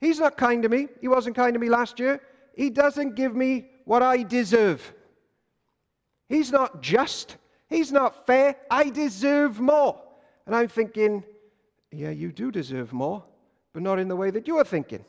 He's 0.00 0.18
not 0.18 0.36
kind 0.36 0.62
to 0.62 0.68
me. 0.68 0.88
He 1.00 1.08
wasn't 1.08 1.36
kind 1.36 1.54
to 1.54 1.60
me 1.60 1.68
last 1.68 1.98
year. 1.98 2.20
He 2.54 2.70
doesn't 2.70 3.14
give 3.14 3.36
me 3.36 3.66
what 3.84 4.02
I 4.02 4.22
deserve. 4.22 4.94
He's 6.28 6.50
not 6.50 6.80
just. 6.80 7.36
He's 7.68 7.92
not 7.92 8.26
fair. 8.26 8.56
I 8.70 8.90
deserve 8.90 9.60
more. 9.60 10.00
And 10.46 10.54
I'm 10.56 10.68
thinking, 10.68 11.24
yeah, 11.92 12.10
you 12.10 12.32
do 12.32 12.50
deserve 12.50 12.92
more, 12.92 13.24
but 13.76 13.82
not 13.82 13.98
in 13.98 14.08
the 14.08 14.16
way 14.16 14.30
that 14.30 14.48
you're 14.48 14.64
thinking. 14.64 15.04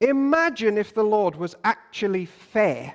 Imagine 0.00 0.78
if 0.78 0.94
the 0.94 1.02
Lord 1.02 1.36
was 1.36 1.54
actually 1.64 2.24
fair 2.24 2.94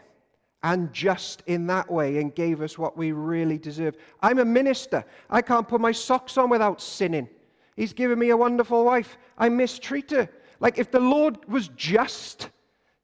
and 0.64 0.92
just 0.92 1.44
in 1.46 1.68
that 1.68 1.92
way 1.92 2.20
and 2.20 2.34
gave 2.34 2.60
us 2.64 2.76
what 2.76 2.98
we 2.98 3.12
really 3.12 3.60
deserve. 3.60 3.98
I'm 4.20 4.40
a 4.40 4.46
minister. 4.46 5.06
I 5.30 5.44
can't 5.44 5.68
put 5.68 5.80
my 5.80 5.92
socks 5.92 6.40
on 6.40 6.50
without 6.50 6.82
sinning. 6.82 7.30
He's 7.76 7.94
given 7.94 8.18
me 8.18 8.32
a 8.32 8.36
wonderful 8.36 8.84
wife. 8.84 9.16
I 9.38 9.48
mistreat 9.50 10.10
her. 10.10 10.28
Like 10.60 10.80
if 10.80 10.90
the 10.90 11.00
Lord 11.00 11.48
was 11.48 11.68
just 11.76 12.50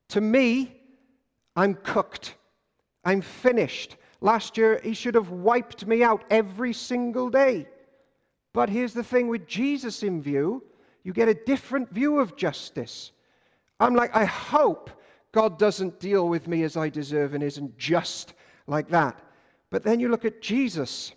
to 0.07 0.21
me, 0.21 0.75
I'm 1.55 1.75
cooked. 1.75 2.33
I'm 3.05 3.21
finished. 3.21 3.97
Last 4.21 4.57
year, 4.57 4.81
he 4.83 4.95
should 4.95 5.13
have 5.13 5.29
wiped 5.29 5.85
me 5.85 6.01
out 6.01 6.23
every 6.31 6.73
single 6.73 7.29
day. 7.29 7.67
But 8.53 8.71
here's 8.71 8.95
the 8.95 9.03
thing 9.03 9.27
with 9.27 9.45
Jesus 9.45 10.01
in 10.01 10.19
view, 10.19 10.63
you 11.07 11.13
get 11.13 11.29
a 11.29 11.33
different 11.33 11.89
view 11.89 12.19
of 12.19 12.35
justice. 12.35 13.11
I'm 13.79 13.95
like, 13.95 14.13
I 14.13 14.25
hope 14.25 14.89
God 15.31 15.57
doesn't 15.57 16.01
deal 16.01 16.27
with 16.27 16.49
me 16.49 16.63
as 16.63 16.75
I 16.75 16.89
deserve 16.89 17.33
and 17.33 17.41
isn't 17.41 17.77
just 17.77 18.33
like 18.67 18.89
that. 18.89 19.17
But 19.69 19.83
then 19.83 20.01
you 20.01 20.09
look 20.09 20.25
at 20.25 20.41
Jesus. 20.41 21.13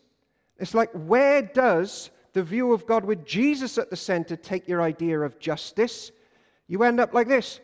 It's 0.60 0.74
like, 0.74 0.92
where 0.92 1.42
does 1.42 2.10
the 2.34 2.44
view 2.44 2.72
of 2.72 2.86
God 2.86 3.04
with 3.04 3.24
Jesus 3.24 3.78
at 3.78 3.90
the 3.90 3.96
center 3.96 4.36
take 4.36 4.68
your 4.68 4.80
idea 4.80 5.18
of 5.18 5.40
justice? 5.40 6.12
You 6.68 6.84
end 6.84 7.00
up 7.00 7.12
like 7.12 7.26
this, 7.26 7.58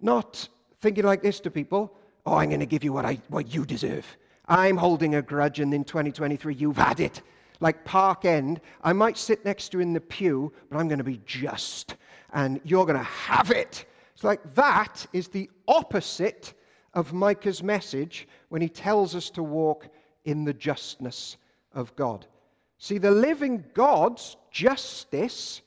not 0.00 0.48
thinking 0.80 1.04
like 1.04 1.22
this 1.22 1.38
to 1.38 1.50
people 1.52 1.94
oh, 2.26 2.34
I'm 2.34 2.48
going 2.48 2.60
to 2.60 2.66
give 2.66 2.82
you 2.82 2.92
what, 2.92 3.06
I, 3.06 3.20
what 3.28 3.54
you 3.54 3.64
deserve. 3.64 4.04
I'm 4.46 4.76
holding 4.76 5.14
a 5.14 5.22
grudge, 5.22 5.60
and 5.60 5.72
in 5.72 5.84
2023, 5.84 6.54
you've 6.54 6.76
had 6.76 7.00
it. 7.00 7.22
Like 7.60 7.84
Park 7.84 8.24
End, 8.24 8.60
I 8.82 8.92
might 8.92 9.18
sit 9.18 9.44
next 9.44 9.70
to 9.70 9.78
you 9.78 9.82
in 9.82 9.92
the 9.92 10.00
pew, 10.00 10.52
but 10.70 10.78
I'm 10.78 10.88
going 10.88 10.98
to 10.98 11.04
be 11.04 11.20
just, 11.26 11.96
and 12.32 12.60
you're 12.64 12.86
going 12.86 12.98
to 12.98 13.04
have 13.04 13.50
it. 13.50 13.84
It's 14.14 14.24
like 14.24 14.54
that 14.54 15.06
is 15.12 15.28
the 15.28 15.50
opposite 15.66 16.54
of 16.94 17.12
Micah's 17.12 17.62
message 17.62 18.28
when 18.48 18.62
he 18.62 18.68
tells 18.68 19.14
us 19.14 19.30
to 19.30 19.42
walk 19.42 19.88
in 20.24 20.44
the 20.44 20.54
justness 20.54 21.36
of 21.72 21.94
God. 21.96 22.26
See, 22.78 22.98
the 22.98 23.10
living 23.10 23.64
God's 23.74 24.36
justice 24.50 25.62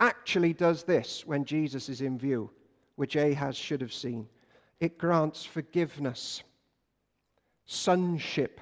actually 0.00 0.52
does 0.52 0.84
this 0.84 1.26
when 1.26 1.44
Jesus 1.44 1.88
is 1.88 2.00
in 2.00 2.18
view, 2.18 2.50
which 2.96 3.16
Ahaz 3.16 3.56
should 3.56 3.80
have 3.80 3.92
seen. 3.92 4.28
It 4.80 4.98
grants 4.98 5.44
forgiveness, 5.44 6.42
sonship, 7.66 8.60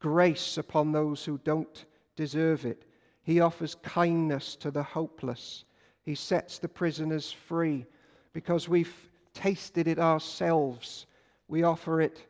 grace 0.00 0.58
upon 0.58 0.92
those 0.92 1.24
who 1.24 1.38
don't 1.44 1.84
deserve 2.16 2.64
it. 2.64 2.84
He 3.22 3.40
offers 3.40 3.76
kindness 3.76 4.56
to 4.56 4.70
the 4.70 4.82
hopeless. 4.82 5.64
He 6.02 6.14
sets 6.14 6.58
the 6.58 6.68
prisoners 6.68 7.32
free 7.32 7.86
because 8.32 8.68
we've 8.68 8.94
tasted 9.32 9.88
it 9.88 9.98
ourselves. 9.98 11.06
We 11.48 11.62
offer 11.62 12.00
it 12.00 12.26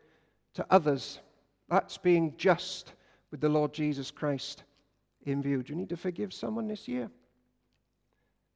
to 0.54 0.66
others. 0.70 1.18
That's 1.68 1.98
being 1.98 2.34
just 2.36 2.92
with 3.30 3.40
the 3.40 3.48
Lord 3.48 3.72
Jesus 3.72 4.10
Christ 4.10 4.62
in 5.24 5.42
view. 5.42 5.62
Do 5.62 5.72
you 5.72 5.78
need 5.78 5.88
to 5.88 5.96
forgive 5.96 6.32
someone 6.32 6.68
this 6.68 6.86
year? 6.86 7.10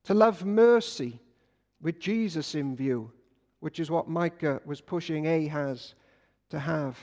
To 0.05 0.14
love 0.14 0.45
mercy 0.45 1.19
with 1.81 1.99
Jesus 1.99 2.55
in 2.55 2.77
view, 2.77 3.11
which 3.61 3.81
is 3.81 3.91
what 3.91 4.09
Micah 4.09 4.61
was 4.64 4.81
pushing 4.81 5.27
Ahaz 5.27 5.95
to 6.51 6.59
have. 6.59 6.99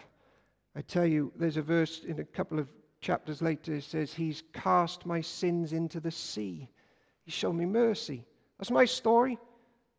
I 0.76 0.82
tell 0.82 1.06
you, 1.06 1.32
there's 1.36 1.58
a 1.58 1.62
verse 1.62 2.04
in 2.04 2.20
a 2.20 2.24
couple 2.24 2.60
of 2.60 2.68
chapters 3.02 3.42
later, 3.42 3.76
it 3.76 3.84
says, 3.84 4.14
He's 4.14 4.44
cast 4.54 5.06
my 5.06 5.22
sins 5.22 5.74
into 5.74 6.00
the 6.00 6.12
sea. 6.12 6.70
He's 7.24 7.34
shown 7.34 7.58
me 7.58 7.66
mercy. 7.66 8.26
That's 8.58 8.72
my 8.72 8.86
story. 8.86 9.38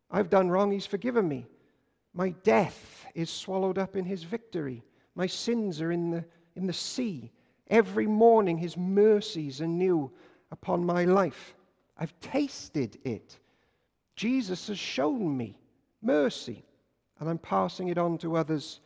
I've 0.09 0.29
done 0.29 0.49
wrong, 0.49 0.71
He's 0.71 0.85
forgiven 0.85 1.27
me. 1.27 1.47
My 2.13 2.29
death 2.43 3.05
is 3.13 3.29
swallowed 3.29 3.77
up 3.77 3.95
in 3.95 4.05
His 4.05 4.23
victory. 4.23 4.83
My 5.15 5.27
sins 5.27 5.81
are 5.81 5.91
in 5.91 6.11
the, 6.11 6.25
in 6.55 6.67
the 6.67 6.73
sea. 6.73 7.31
Every 7.69 8.07
morning, 8.07 8.57
His 8.57 8.77
mercies 8.77 9.61
are 9.61 9.67
new 9.67 10.11
upon 10.51 10.85
my 10.85 11.05
life. 11.05 11.55
I've 11.97 12.17
tasted 12.19 12.97
it. 13.03 13.37
Jesus 14.15 14.67
has 14.67 14.79
shown 14.79 15.35
me 15.35 15.59
mercy, 16.01 16.63
and 17.19 17.29
I'm 17.29 17.37
passing 17.37 17.89
it 17.89 17.97
on 17.97 18.17
to 18.19 18.35
others 18.35 18.79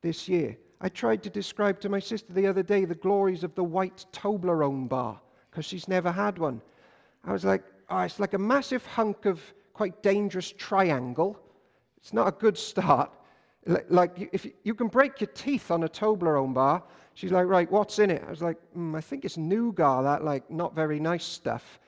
this 0.00 0.28
year. 0.28 0.56
I 0.80 0.88
tried 0.88 1.22
to 1.22 1.30
describe 1.30 1.80
to 1.80 1.88
my 1.88 2.00
sister 2.00 2.32
the 2.32 2.46
other 2.46 2.62
day 2.62 2.84
the 2.84 2.94
glories 2.94 3.44
of 3.44 3.54
the 3.54 3.64
white 3.64 4.04
Toblerone 4.12 4.88
bar 4.88 5.20
because 5.50 5.64
she's 5.64 5.88
never 5.88 6.10
had 6.10 6.38
one. 6.38 6.60
I 7.24 7.32
was 7.32 7.44
like, 7.44 7.62
oh, 7.88 8.00
it's 8.00 8.20
like 8.20 8.34
a 8.34 8.38
massive 8.38 8.84
hunk 8.86 9.24
of 9.24 9.40
quite 9.72 10.02
dangerous 10.02 10.52
triangle. 10.52 11.38
It's 11.98 12.12
not 12.12 12.28
a 12.28 12.32
good 12.32 12.58
start. 12.58 13.10
Like, 13.88 14.28
if 14.32 14.46
you 14.62 14.74
can 14.74 14.88
break 14.88 15.20
your 15.20 15.28
teeth 15.28 15.70
on 15.70 15.84
a 15.84 15.88
Toblerone 15.88 16.52
bar, 16.52 16.82
she's 17.14 17.32
like, 17.32 17.46
right, 17.46 17.70
what's 17.70 17.98
in 17.98 18.10
it? 18.10 18.22
I 18.26 18.30
was 18.30 18.42
like, 18.42 18.58
mm, 18.76 18.94
I 18.94 19.00
think 19.00 19.24
it's 19.24 19.38
nougat, 19.38 20.04
that 20.04 20.24
like 20.24 20.50
not 20.50 20.74
very 20.74 21.00
nice 21.00 21.24
stuff. 21.24 21.80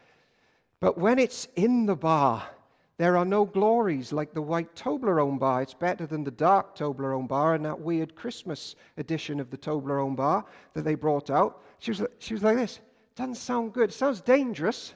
But 0.80 0.96
when 0.96 1.18
it's 1.18 1.48
in 1.56 1.84
the 1.84 1.96
bar, 1.96 2.48
there 2.98 3.16
are 3.16 3.24
no 3.26 3.44
glories 3.44 4.12
like 4.12 4.32
the 4.32 4.40
white 4.40 4.74
Toblerone 4.74 5.38
bar. 5.38 5.60
It's 5.62 5.74
better 5.74 6.06
than 6.06 6.24
the 6.24 6.30
dark 6.30 6.74
Toblerone 6.76 7.28
bar 7.28 7.54
and 7.54 7.64
that 7.64 7.78
weird 7.78 8.14
Christmas 8.14 8.74
edition 8.96 9.38
of 9.38 9.50
the 9.50 9.58
Toblerone 9.58 10.16
bar 10.16 10.46
that 10.72 10.82
they 10.82 10.94
brought 10.94 11.28
out. 11.28 11.62
She 11.78 11.90
was, 11.90 12.02
she 12.18 12.32
was 12.32 12.42
like 12.42 12.56
this. 12.56 12.80
Doesn't 13.14 13.34
sound 13.34 13.74
good. 13.74 13.90
It 13.90 13.94
sounds 13.94 14.22
dangerous. 14.22 14.94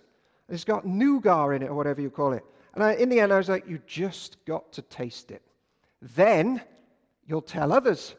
It's 0.48 0.64
got 0.64 0.86
nougat 0.86 1.56
in 1.56 1.62
it 1.62 1.68
or 1.68 1.74
whatever 1.74 2.00
you 2.00 2.10
call 2.10 2.32
it. 2.32 2.44
And 2.74 2.82
I, 2.82 2.94
in 2.94 3.08
the 3.10 3.20
end, 3.20 3.32
I 3.32 3.38
was 3.38 3.48
like, 3.48 3.68
you 3.68 3.80
just 3.86 4.42
got 4.46 4.72
to 4.72 4.82
taste 4.82 5.30
it. 5.30 5.42
Then 6.00 6.62
you'll 7.26 7.42
tell 7.42 7.72
others 7.72 8.14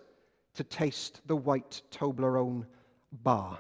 to 0.56 0.64
taste 0.64 1.22
the 1.26 1.36
white 1.36 1.82
Toblerone 1.92 2.66
bar. 3.24 3.60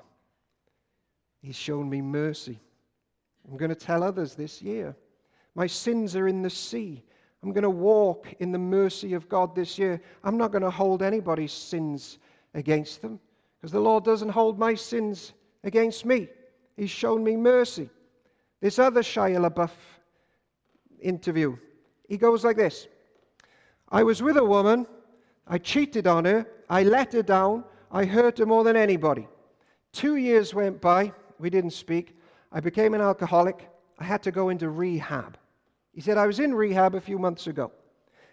He's 1.42 1.56
shown 1.56 1.90
me 1.90 2.02
mercy. 2.02 2.60
I'm 3.50 3.58
going 3.58 3.70
to 3.70 3.76
tell 3.76 4.04
others 4.04 4.36
this 4.36 4.62
year. 4.62 4.96
My 5.56 5.68
sins 5.68 6.16
are 6.16 6.28
in 6.28 6.42
the 6.42 6.50
sea. 6.50 7.04
I'm 7.44 7.52
going 7.52 7.64
to 7.64 7.70
walk 7.70 8.34
in 8.40 8.52
the 8.52 8.60
mercy 8.60 9.14
of 9.14 9.28
God 9.28 9.56
this 9.56 9.78
year. 9.78 10.02
I'm 10.24 10.38
not 10.38 10.52
going 10.52 10.62
to 10.62 10.70
hold 10.70 11.02
anybody's 11.02 11.52
sins 11.52 12.20
against 12.54 13.02
them 13.02 13.20
because 13.58 13.72
the 13.72 13.80
Lord 13.80 14.04
doesn't 14.04 14.30
hold 14.30 14.60
my 14.60 14.76
sins 14.76 15.34
against 15.64 16.06
me. 16.06 16.28
He's 16.78 16.90
shown 16.90 17.24
me 17.24 17.36
mercy. 17.36 17.90
This 18.62 18.80
other 18.80 19.02
Shia 19.02 19.50
LaBeouf 19.50 19.72
interview. 21.00 21.58
He 22.08 22.18
goes 22.18 22.44
like 22.44 22.58
this 22.58 22.88
I 23.90 24.04
was 24.04 24.22
with 24.22 24.38
a 24.38 24.46
woman, 24.46 24.86
I 25.48 25.58
cheated 25.58 26.08
on 26.08 26.26
her, 26.26 26.46
I 26.70 26.84
let 26.84 27.14
her 27.14 27.24
down, 27.24 27.64
I 27.92 28.06
hurt 28.06 28.38
her 28.38 28.46
more 28.46 28.64
than 28.64 28.76
anybody. 28.76 29.28
Two 29.92 30.16
years 30.16 30.54
went 30.54 30.80
by, 30.80 31.12
we 31.40 31.50
didn't 31.50 31.72
speak. 31.72 32.18
I 32.52 32.60
became 32.60 32.94
an 32.94 33.02
alcoholic. 33.02 33.68
I 34.00 34.04
had 34.04 34.24
to 34.24 34.32
go 34.32 34.50
into 34.50 34.70
rehab. 34.70 35.38
He 35.94 36.02
said, 36.02 36.18
I 36.18 36.28
was 36.28 36.40
in 36.40 36.54
rehab 36.54 36.96
a 36.96 37.02
few 37.02 37.20
months 37.20 37.48
ago. 37.48 37.72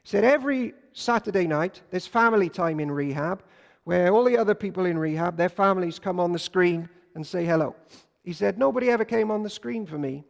He 0.03 0.09
said, 0.09 0.25
every 0.25 0.75
Saturday 0.93 1.47
night, 1.47 1.83
there's 1.91 2.07
family 2.07 2.49
time 2.49 2.81
in 2.81 2.91
rehab 2.91 3.43
where 3.85 4.13
all 4.13 4.25
the 4.25 4.37
other 4.37 4.55
people 4.55 4.87
in 4.87 4.99
rehab, 4.99 5.37
their 5.37 5.49
families 5.49 5.99
come 5.99 6.21
on 6.21 6.33
the 6.33 6.39
screen 6.39 6.89
and 7.15 7.27
say 7.27 7.45
hello. 7.45 7.75
He 8.23 8.33
said, 8.33 8.59
nobody 8.59 8.91
ever 8.91 9.05
came 9.05 9.31
on 9.31 9.43
the 9.43 9.51
screen 9.51 9.87
for 9.87 9.99
me 9.99 10.25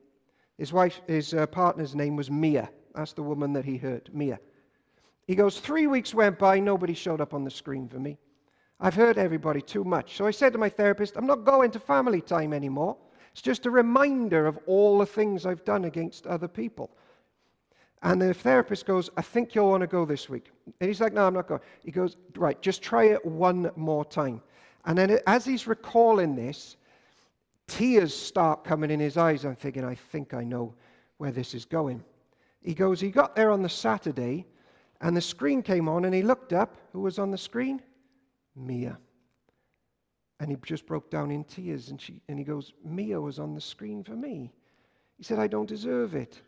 his 0.59 0.73
wife, 0.73 1.01
his 1.07 1.33
uh, 1.33 1.47
partner's 1.47 1.95
name 1.95 2.17
was 2.17 2.31
Mia. 2.31 2.69
That's 2.95 3.13
the 3.13 3.23
woman 3.23 3.53
that 3.53 3.65
he 3.65 3.77
hurt, 3.77 4.13
Mia. 4.13 4.41
He 5.27 5.37
goes, 5.37 5.61
Three 5.61 5.87
weeks 5.87 6.13
went 6.13 6.39
by, 6.39 6.59
nobody 6.59 6.95
showed 6.95 7.21
up 7.21 7.33
on 7.33 7.45
the 7.45 7.51
screen 7.51 7.89
for 7.89 8.01
me. 8.01 8.19
I've 8.81 8.95
hurt 8.95 9.19
everybody 9.19 9.63
too 9.63 9.85
much. 9.85 10.17
So 10.17 10.27
I 10.27 10.33
said 10.33 10.53
to 10.53 10.59
my 10.59 10.69
therapist, 10.69 11.17
I'm 11.17 11.27
not 11.27 11.45
going 11.45 11.71
to 11.73 11.81
family 11.81 12.21
time 12.21 12.53
anymore. 12.53 12.97
It's 13.33 13.43
just 13.43 13.67
a 13.67 13.71
reminder 13.71 14.47
of 14.47 14.59
all 14.67 14.99
the 14.99 15.07
things 15.07 15.47
I've 15.47 15.65
done 15.65 15.85
against 15.85 16.27
other 16.27 16.49
people. 16.49 16.91
And 18.03 18.23
the 18.23 18.33
therapist 18.33 18.87
goes, 18.87 19.11
I 19.17 19.23
think 19.23 19.55
you'll 19.55 19.71
want 19.71 19.81
to 19.81 19.87
go 19.87 20.05
this 20.05 20.29
week. 20.29 20.51
And 20.81 20.89
he's 20.89 21.01
like, 21.01 21.13
No, 21.13 21.27
I'm 21.27 21.35
not 21.35 21.49
going. 21.49 21.61
He 21.85 21.91
goes, 21.91 22.17
Right, 22.37 22.61
just 22.63 22.83
try 22.83 23.05
it 23.05 23.25
one 23.25 23.71
more 23.77 24.05
time. 24.05 24.41
And 24.85 24.97
then 24.97 25.19
as 25.27 25.45
he's 25.45 25.67
recalling 25.67 26.37
this, 26.37 26.77
Tears 27.69 28.17
start 28.17 28.65
coming 28.65 28.91
in 28.91 28.99
his 28.99 29.17
eyes. 29.17 29.45
I'm 29.45 29.55
thinking, 29.55 29.85
I 29.85 29.95
think 29.95 30.35
I 30.35 30.43
know 30.43 30.75
where 31.19 31.31
this 31.31 31.55
is 31.55 31.65
going. 31.67 32.03
He 32.63 32.75
goes, 32.75 32.99
he 32.99 33.11
got 33.11 33.37
there 33.37 33.51
on 33.53 33.63
the 33.63 33.69
Saturday, 33.69 34.47
and 35.03 35.17
the 35.17 35.21
screen 35.21 35.63
came 35.63 35.89
on, 35.89 36.07
and 36.07 36.15
he 36.15 36.23
looked 36.23 36.53
up. 36.53 36.77
Who 36.93 37.03
was 37.03 37.19
on 37.19 37.31
the 37.31 37.39
screen? 37.39 37.83
Mia. 38.57 38.99
And 40.41 40.51
he 40.51 40.57
just 40.65 40.87
broke 40.87 41.11
down 41.11 41.31
in 41.31 41.45
tears, 41.45 41.91
and, 41.91 42.01
she, 42.01 42.23
and 42.29 42.39
he 42.39 42.45
goes, 42.45 42.73
Mia 42.83 43.21
was 43.21 43.39
on 43.39 43.55
the 43.55 43.61
screen 43.61 44.03
for 44.03 44.17
me. 44.17 44.51
He 45.19 45.23
said, 45.23 45.39
I 45.39 45.47
don't 45.47 45.69
deserve 45.69 46.15
it. 46.15 46.41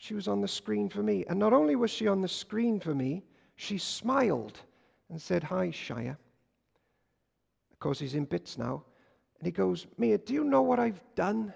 She 0.00 0.14
was 0.14 0.28
on 0.28 0.40
the 0.40 0.48
screen 0.48 0.88
for 0.88 1.02
me. 1.02 1.24
And 1.28 1.38
not 1.38 1.52
only 1.52 1.74
was 1.74 1.90
she 1.90 2.06
on 2.06 2.22
the 2.22 2.28
screen 2.28 2.78
for 2.78 2.94
me, 2.94 3.24
she 3.56 3.78
smiled 3.78 4.60
and 5.10 5.20
said, 5.20 5.42
Hi, 5.42 5.68
Shia. 5.68 6.16
Of 7.72 7.78
course, 7.80 7.98
he's 7.98 8.14
in 8.14 8.24
bits 8.24 8.56
now. 8.56 8.84
And 9.38 9.46
he 9.46 9.50
goes, 9.50 9.88
Mia, 9.98 10.18
do 10.18 10.34
you 10.34 10.44
know 10.44 10.62
what 10.62 10.78
I've 10.78 11.00
done? 11.16 11.52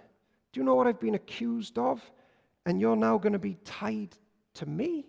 Do 0.53 0.61
you 0.61 0.65
know 0.65 0.75
what 0.75 0.89
I've 0.89 0.99
been 0.99 1.15
accused 1.15 1.79
of? 1.79 2.03
And 2.67 2.81
you're 2.81 2.97
now 2.97 3.17
going 3.17 3.33
to 3.33 3.39
be 3.39 3.59
tied 3.65 4.17
to 4.55 4.67
me? 4.67 5.07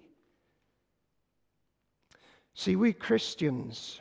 See, 2.53 2.75
we 2.75 2.93
Christians, 2.93 3.99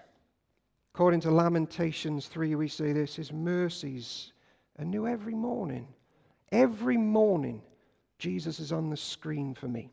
according 0.95 1.21
to 1.21 1.31
Lamentations 1.31 2.27
3, 2.27 2.55
we 2.55 2.69
say 2.69 2.93
this 2.93 3.17
His 3.17 3.33
mercies 3.33 4.33
are 4.79 4.85
new 4.85 5.07
every 5.07 5.35
morning. 5.35 5.89
Every 6.51 6.99
morning, 6.99 7.63
Jesus 8.23 8.61
is 8.61 8.71
on 8.71 8.89
the 8.89 8.97
screen 8.97 9.53
for 9.53 9.67
me. 9.67 9.91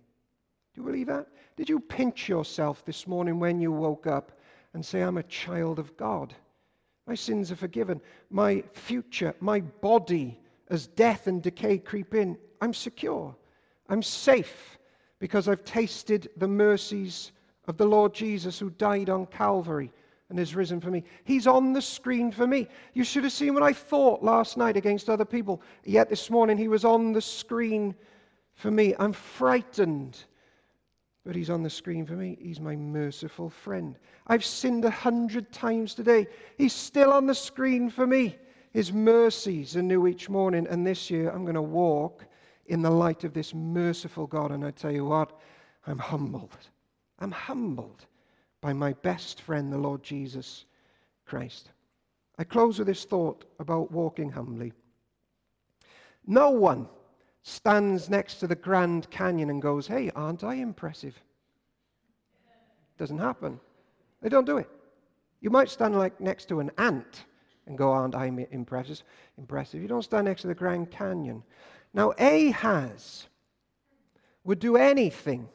Do 0.75 0.81
you 0.81 0.85
believe 0.85 1.07
that? 1.07 1.25
Did 1.57 1.67
you 1.67 1.79
pinch 1.79 2.29
yourself 2.29 2.85
this 2.85 3.07
morning 3.07 3.39
when 3.39 3.59
you 3.59 3.71
woke 3.71 4.05
up 4.05 4.33
and 4.75 4.85
say, 4.85 5.01
I'm 5.01 5.17
a 5.17 5.23
child 5.23 5.79
of 5.79 5.97
God? 5.97 6.35
My 7.07 7.15
sins 7.15 7.51
are 7.51 7.55
forgiven. 7.55 7.99
My 8.29 8.63
future, 8.71 9.33
my 9.39 9.61
body, 9.61 10.39
as 10.67 10.85
death 10.85 11.25
and 11.25 11.41
decay 11.41 11.79
creep 11.79 12.13
in, 12.13 12.37
I'm 12.61 12.71
secure. 12.71 13.35
I'm 13.89 14.03
safe 14.03 14.77
because 15.17 15.47
I've 15.47 15.63
tasted 15.63 16.29
the 16.37 16.47
mercies 16.47 17.31
of 17.67 17.77
the 17.77 17.87
Lord 17.87 18.13
Jesus 18.13 18.59
who 18.59 18.69
died 18.69 19.09
on 19.09 19.25
Calvary 19.25 19.91
and 20.29 20.37
has 20.37 20.53
risen 20.53 20.79
for 20.79 20.91
me. 20.91 21.03
He's 21.23 21.47
on 21.47 21.73
the 21.73 21.81
screen 21.81 22.31
for 22.31 22.45
me. 22.45 22.67
You 22.93 23.03
should 23.03 23.23
have 23.23 23.33
seen 23.33 23.55
what 23.55 23.63
I 23.63 23.73
thought 23.73 24.21
last 24.21 24.55
night 24.55 24.77
against 24.77 25.09
other 25.09 25.25
people. 25.25 25.63
Yet 25.83 26.11
this 26.11 26.29
morning 26.29 26.59
he 26.59 26.67
was 26.67 26.85
on 26.85 27.11
the 27.11 27.21
screen 27.23 27.95
for 28.59 28.69
me. 28.69 28.93
I'm 28.99 29.13
frightened, 29.13 30.17
but 31.25 31.33
he's 31.33 31.49
on 31.49 31.63
the 31.63 31.69
screen 31.69 32.05
for 32.05 32.13
me. 32.13 32.37
He's 32.41 32.59
my 32.59 32.75
merciful 32.75 33.49
friend. 33.49 33.97
I've 34.27 34.43
sinned 34.43 34.83
a 34.83 34.89
hundred 34.89 35.51
times 35.53 35.95
today. 35.95 36.27
He's 36.57 36.73
still 36.73 37.13
on 37.13 37.25
the 37.25 37.33
screen 37.33 37.89
for 37.89 38.05
me. 38.05 38.37
His 38.73 38.91
mercies 38.91 39.77
are 39.77 39.81
new 39.81 40.07
each 40.07 40.29
morning. 40.29 40.67
And 40.69 40.85
this 40.85 41.09
year 41.09 41.29
I'm 41.29 41.43
going 41.43 41.55
to 41.55 41.61
walk 41.61 42.25
in 42.65 42.81
the 42.81 42.89
light 42.91 43.23
of 43.23 43.33
this 43.33 43.53
merciful 43.53 44.27
God. 44.27 44.51
And 44.51 44.65
I 44.65 44.71
tell 44.71 44.91
you 44.91 45.05
what, 45.05 45.39
I'm 45.87 45.97
humbled. 45.97 46.57
I'm 47.19 47.31
humbled 47.31 48.05
by 48.59 48.73
my 48.73 48.91
best 48.91 49.41
friend, 49.41 49.71
the 49.71 49.77
Lord 49.77 50.03
Jesus 50.03 50.65
Christ. 51.25 51.69
I 52.37 52.43
close 52.43 52.77
with 52.77 52.87
this 52.87 53.05
thought 53.05 53.45
about 53.59 53.89
walking 53.89 54.29
humbly. 54.29 54.73
No 56.27 56.51
one 56.51 56.89
stands 57.43 58.09
next 58.09 58.35
to 58.35 58.47
the 58.47 58.55
Grand 58.55 59.09
Canyon 59.09 59.49
and 59.49 59.61
goes, 59.61 59.87
Hey, 59.87 60.11
aren't 60.15 60.43
I 60.43 60.55
impressive? 60.55 61.19
Doesn't 62.97 63.19
happen. 63.19 63.59
They 64.21 64.29
don't 64.29 64.45
do 64.45 64.57
it. 64.57 64.69
You 65.41 65.49
might 65.49 65.69
stand 65.69 65.97
like 65.97 66.19
next 66.19 66.49
to 66.49 66.59
an 66.59 66.71
ant 66.77 67.25
and 67.65 67.77
go, 67.77 67.91
Aren't 67.91 68.15
I 68.15 68.25
impressive? 68.25 69.03
Impressive. 69.37 69.81
You 69.81 69.87
don't 69.87 70.03
stand 70.03 70.25
next 70.25 70.41
to 70.41 70.47
the 70.47 70.55
Grand 70.55 70.91
Canyon. 70.91 71.43
Now, 71.93 72.11
Ahaz 72.19 73.27
would 74.43 74.59
do 74.59 74.75
anything 74.75 75.49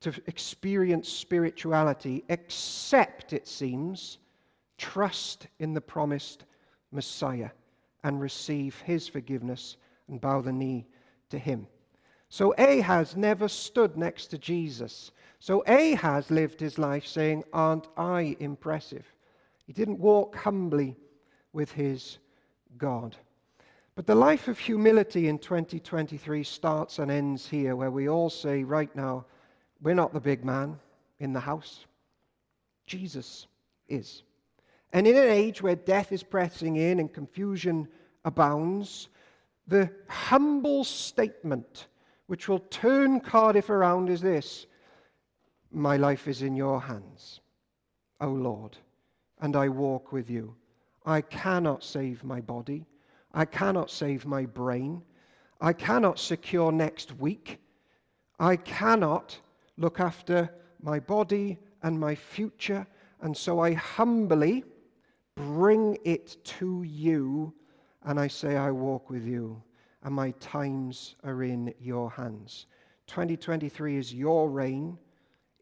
to 0.00 0.12
experience 0.26 1.08
spirituality, 1.08 2.24
except, 2.28 3.32
it 3.32 3.48
seems, 3.48 4.18
trust 4.76 5.46
in 5.58 5.72
the 5.72 5.80
promised 5.80 6.44
Messiah 6.92 7.50
and 8.02 8.20
receive 8.20 8.78
his 8.82 9.08
forgiveness 9.08 9.76
and 10.08 10.20
bow 10.20 10.42
the 10.42 10.52
knee 10.52 10.86
to 11.30 11.38
him. 11.38 11.66
So 12.28 12.54
Ahaz 12.58 13.16
never 13.16 13.48
stood 13.48 13.96
next 13.96 14.28
to 14.28 14.38
Jesus. 14.38 15.12
So 15.38 15.62
Ahaz 15.66 16.30
lived 16.30 16.60
his 16.60 16.78
life 16.78 17.06
saying, 17.06 17.44
Aren't 17.52 17.88
I 17.96 18.36
impressive? 18.40 19.06
He 19.66 19.72
didn't 19.72 20.00
walk 20.00 20.36
humbly 20.36 20.96
with 21.52 21.72
his 21.72 22.18
God. 22.76 23.16
But 23.94 24.06
the 24.06 24.14
life 24.14 24.48
of 24.48 24.58
humility 24.58 25.28
in 25.28 25.38
2023 25.38 26.42
starts 26.42 26.98
and 26.98 27.10
ends 27.10 27.48
here, 27.48 27.76
where 27.76 27.92
we 27.92 28.08
all 28.08 28.28
say, 28.28 28.64
right 28.64 28.94
now, 28.96 29.24
we're 29.80 29.94
not 29.94 30.12
the 30.12 30.20
big 30.20 30.44
man 30.44 30.78
in 31.20 31.32
the 31.32 31.40
house. 31.40 31.86
Jesus 32.86 33.46
is. 33.88 34.24
And 34.92 35.06
in 35.06 35.16
an 35.16 35.30
age 35.30 35.62
where 35.62 35.76
death 35.76 36.10
is 36.10 36.22
pressing 36.22 36.76
in 36.76 36.98
and 36.98 37.12
confusion 37.12 37.88
abounds, 38.24 39.08
the 39.66 39.90
humble 40.08 40.84
statement 40.84 41.86
which 42.26 42.48
will 42.48 42.60
turn 42.70 43.20
Cardiff 43.20 43.70
around 43.70 44.08
is 44.08 44.20
this 44.20 44.66
My 45.70 45.96
life 45.96 46.28
is 46.28 46.42
in 46.42 46.56
your 46.56 46.80
hands, 46.80 47.40
O 48.20 48.28
Lord, 48.28 48.76
and 49.40 49.56
I 49.56 49.68
walk 49.68 50.12
with 50.12 50.30
you. 50.30 50.54
I 51.04 51.20
cannot 51.20 51.84
save 51.84 52.24
my 52.24 52.40
body. 52.40 52.86
I 53.32 53.44
cannot 53.44 53.90
save 53.90 54.24
my 54.24 54.46
brain. 54.46 55.02
I 55.60 55.72
cannot 55.72 56.18
secure 56.18 56.70
next 56.72 57.18
week. 57.18 57.58
I 58.38 58.56
cannot 58.56 59.38
look 59.76 60.00
after 60.00 60.50
my 60.80 61.00
body 61.00 61.58
and 61.82 61.98
my 61.98 62.14
future. 62.14 62.86
And 63.20 63.36
so 63.36 63.60
I 63.60 63.72
humbly 63.72 64.64
bring 65.34 65.98
it 66.04 66.36
to 66.44 66.82
you 66.84 67.52
and 68.04 68.20
I 68.20 68.28
say, 68.28 68.56
I 68.56 68.70
walk 68.70 69.10
with 69.10 69.26
you 69.26 69.62
and 70.04 70.14
my 70.14 70.32
times 70.32 71.16
are 71.24 71.42
in 71.42 71.74
your 71.80 72.10
hands. 72.10 72.66
2023 73.06 73.96
is 73.96 74.14
your 74.14 74.50
reign, 74.50 74.98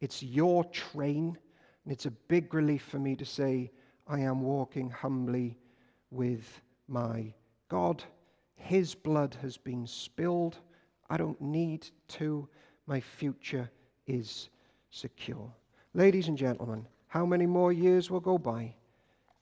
it's 0.00 0.22
your 0.22 0.64
train, 0.64 1.38
and 1.84 1.92
it's 1.92 2.06
a 2.06 2.10
big 2.10 2.52
relief 2.52 2.82
for 2.82 2.98
me 2.98 3.14
to 3.16 3.24
say, 3.24 3.70
I 4.06 4.20
am 4.20 4.42
walking 4.42 4.90
humbly 4.90 5.56
with 6.10 6.60
my 6.88 7.32
God. 7.68 8.02
His 8.56 8.94
blood 8.94 9.36
has 9.40 9.56
been 9.56 9.86
spilled. 9.86 10.58
I 11.08 11.16
don't 11.16 11.40
need 11.40 11.88
to. 12.08 12.48
My 12.86 13.00
future 13.00 13.70
is 14.06 14.50
secure. 14.90 15.52
Ladies 15.94 16.28
and 16.28 16.36
gentlemen, 16.36 16.86
how 17.06 17.24
many 17.24 17.46
more 17.46 17.72
years 17.72 18.10
will 18.10 18.20
go 18.20 18.38
by 18.38 18.74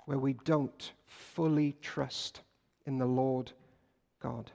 where 0.05 0.19
we 0.19 0.35
don't 0.45 0.93
fully 1.07 1.75
trust 1.81 2.43
in 2.87 2.99
the 2.99 3.07
Lord 3.07 3.53
God? 4.21 4.51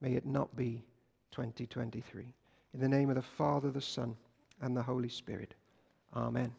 May 0.00 0.12
it 0.12 0.26
not 0.26 0.54
be 0.56 0.84
2023. 1.32 2.34
In 2.74 2.80
the 2.80 2.88
name 2.88 3.10
of 3.10 3.16
the 3.16 3.22
Father, 3.22 3.70
the 3.70 3.80
Son, 3.80 4.16
and 4.60 4.76
the 4.76 4.82
Holy 4.82 5.08
Spirit. 5.08 5.54
Amen. 6.14 6.52